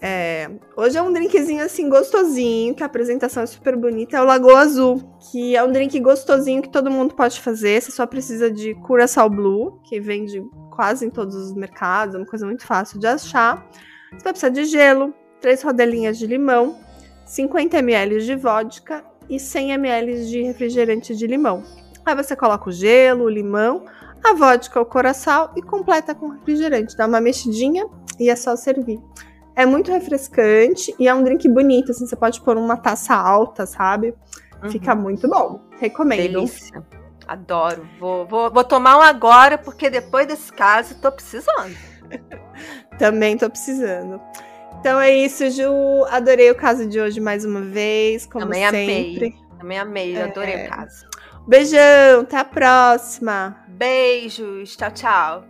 É, 0.00 0.48
hoje 0.76 0.96
é 0.96 1.02
um 1.02 1.12
drinkzinho 1.12 1.64
assim 1.64 1.88
gostosinho, 1.88 2.74
que 2.74 2.84
a 2.84 2.86
apresentação 2.86 3.42
é 3.42 3.46
super 3.46 3.76
bonita, 3.76 4.16
é 4.16 4.20
o 4.20 4.24
Lagoa 4.24 4.60
Azul, 4.60 5.02
que 5.30 5.56
é 5.56 5.62
um 5.62 5.72
drink 5.72 5.98
gostosinho 5.98 6.62
que 6.62 6.68
todo 6.68 6.88
mundo 6.88 7.14
pode 7.14 7.40
fazer, 7.40 7.82
você 7.82 7.90
só 7.90 8.06
precisa 8.06 8.48
de 8.48 8.74
Curaçao 8.76 9.28
Blue, 9.28 9.80
que 9.82 9.98
vende 9.98 10.40
quase 10.70 11.04
em 11.04 11.10
todos 11.10 11.34
os 11.34 11.52
mercados, 11.52 12.14
é 12.14 12.18
uma 12.18 12.26
coisa 12.26 12.46
muito 12.46 12.64
fácil 12.64 13.00
de 13.00 13.08
achar. 13.08 13.68
Você 14.12 14.22
vai 14.22 14.32
precisar 14.32 14.50
de 14.50 14.64
gelo, 14.66 15.12
três 15.40 15.62
rodelinhas 15.62 16.16
de 16.16 16.28
limão, 16.28 16.78
50 17.26 17.78
ml 17.78 18.20
de 18.20 18.36
vodka 18.36 19.04
e 19.28 19.38
100 19.38 19.72
ml 19.72 20.26
de 20.26 20.42
refrigerante 20.42 21.14
de 21.14 21.26
limão. 21.26 21.62
Aí 22.04 22.14
você 22.14 22.34
coloca 22.34 22.68
o 22.68 22.72
gelo, 22.72 23.24
o 23.24 23.28
limão, 23.28 23.84
a 24.24 24.34
vodka, 24.34 24.80
o 24.80 24.86
coração 24.86 25.50
e 25.56 25.62
completa 25.62 26.14
com 26.14 26.28
refrigerante. 26.28 26.96
Dá 26.96 27.06
uma 27.06 27.20
mexidinha 27.20 27.86
e 28.18 28.30
é 28.30 28.36
só 28.36 28.56
servir. 28.56 29.00
É 29.54 29.66
muito 29.66 29.90
refrescante 29.90 30.94
e 30.98 31.08
é 31.08 31.14
um 31.14 31.22
drink 31.22 31.48
bonito, 31.48 31.90
assim, 31.90 32.06
você 32.06 32.16
pode 32.16 32.40
pôr 32.40 32.56
uma 32.56 32.76
taça 32.76 33.14
alta, 33.14 33.66
sabe? 33.66 34.14
Uhum. 34.62 34.70
Fica 34.70 34.94
muito 34.94 35.28
bom. 35.28 35.60
Recomendo. 35.80 36.20
Delícia. 36.20 36.82
Adoro. 37.26 37.86
Vou, 38.00 38.26
vou, 38.26 38.50
vou 38.50 38.64
tomar 38.64 38.96
um 38.96 39.02
agora, 39.02 39.58
porque 39.58 39.90
depois 39.90 40.26
desse 40.26 40.52
caso 40.52 40.94
tô 40.96 41.12
precisando. 41.12 41.76
Também 42.98 43.36
tô 43.36 43.50
precisando. 43.50 44.20
Então 44.80 45.00
é 45.00 45.10
isso, 45.10 45.50
Ju. 45.50 46.04
Adorei 46.08 46.50
o 46.50 46.54
caso 46.54 46.86
de 46.86 47.00
hoje 47.00 47.20
mais 47.20 47.44
uma 47.44 47.60
vez, 47.62 48.26
como 48.26 48.44
Também 48.44 48.62
sempre. 48.70 49.26
Amei. 49.26 49.34
Também 49.58 49.78
amei, 49.78 50.22
adorei 50.22 50.54
é... 50.54 50.66
o 50.66 50.68
caso. 50.68 51.06
Beijão, 51.48 52.20
até 52.22 52.36
a 52.36 52.44
próxima. 52.44 53.64
Beijos, 53.68 54.76
tchau, 54.76 54.90
tchau. 54.92 55.44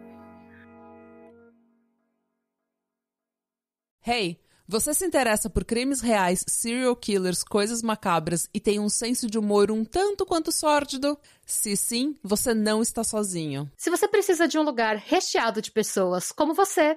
Hey, 4.07 4.41
você 4.67 4.95
se 4.95 5.05
interessa 5.05 5.51
por 5.51 5.65
crimes 5.65 6.01
reais, 6.01 6.45
serial 6.47 6.95
killers, 6.97 7.43
coisas 7.43 7.83
macabras 7.83 8.49
e 8.55 8.61
tem 8.61 8.79
um 8.79 8.89
senso 8.89 9.27
de 9.27 9.39
humor 9.39 9.71
um 9.71 9.85
tanto 9.85 10.25
quanto 10.25 10.53
sórdido? 10.53 11.19
Se 11.45 11.77
sim, 11.77 12.15
você 12.23 12.55
não 12.55 12.81
está 12.81 13.03
sozinho. 13.03 13.71
Se 13.77 13.91
você 13.91 14.07
precisa 14.07 14.47
de 14.47 14.59
um 14.59 14.63
lugar 14.63 14.97
recheado 14.97 15.61
de 15.61 15.71
pessoas 15.71 16.33
como 16.33 16.55
você 16.55 16.97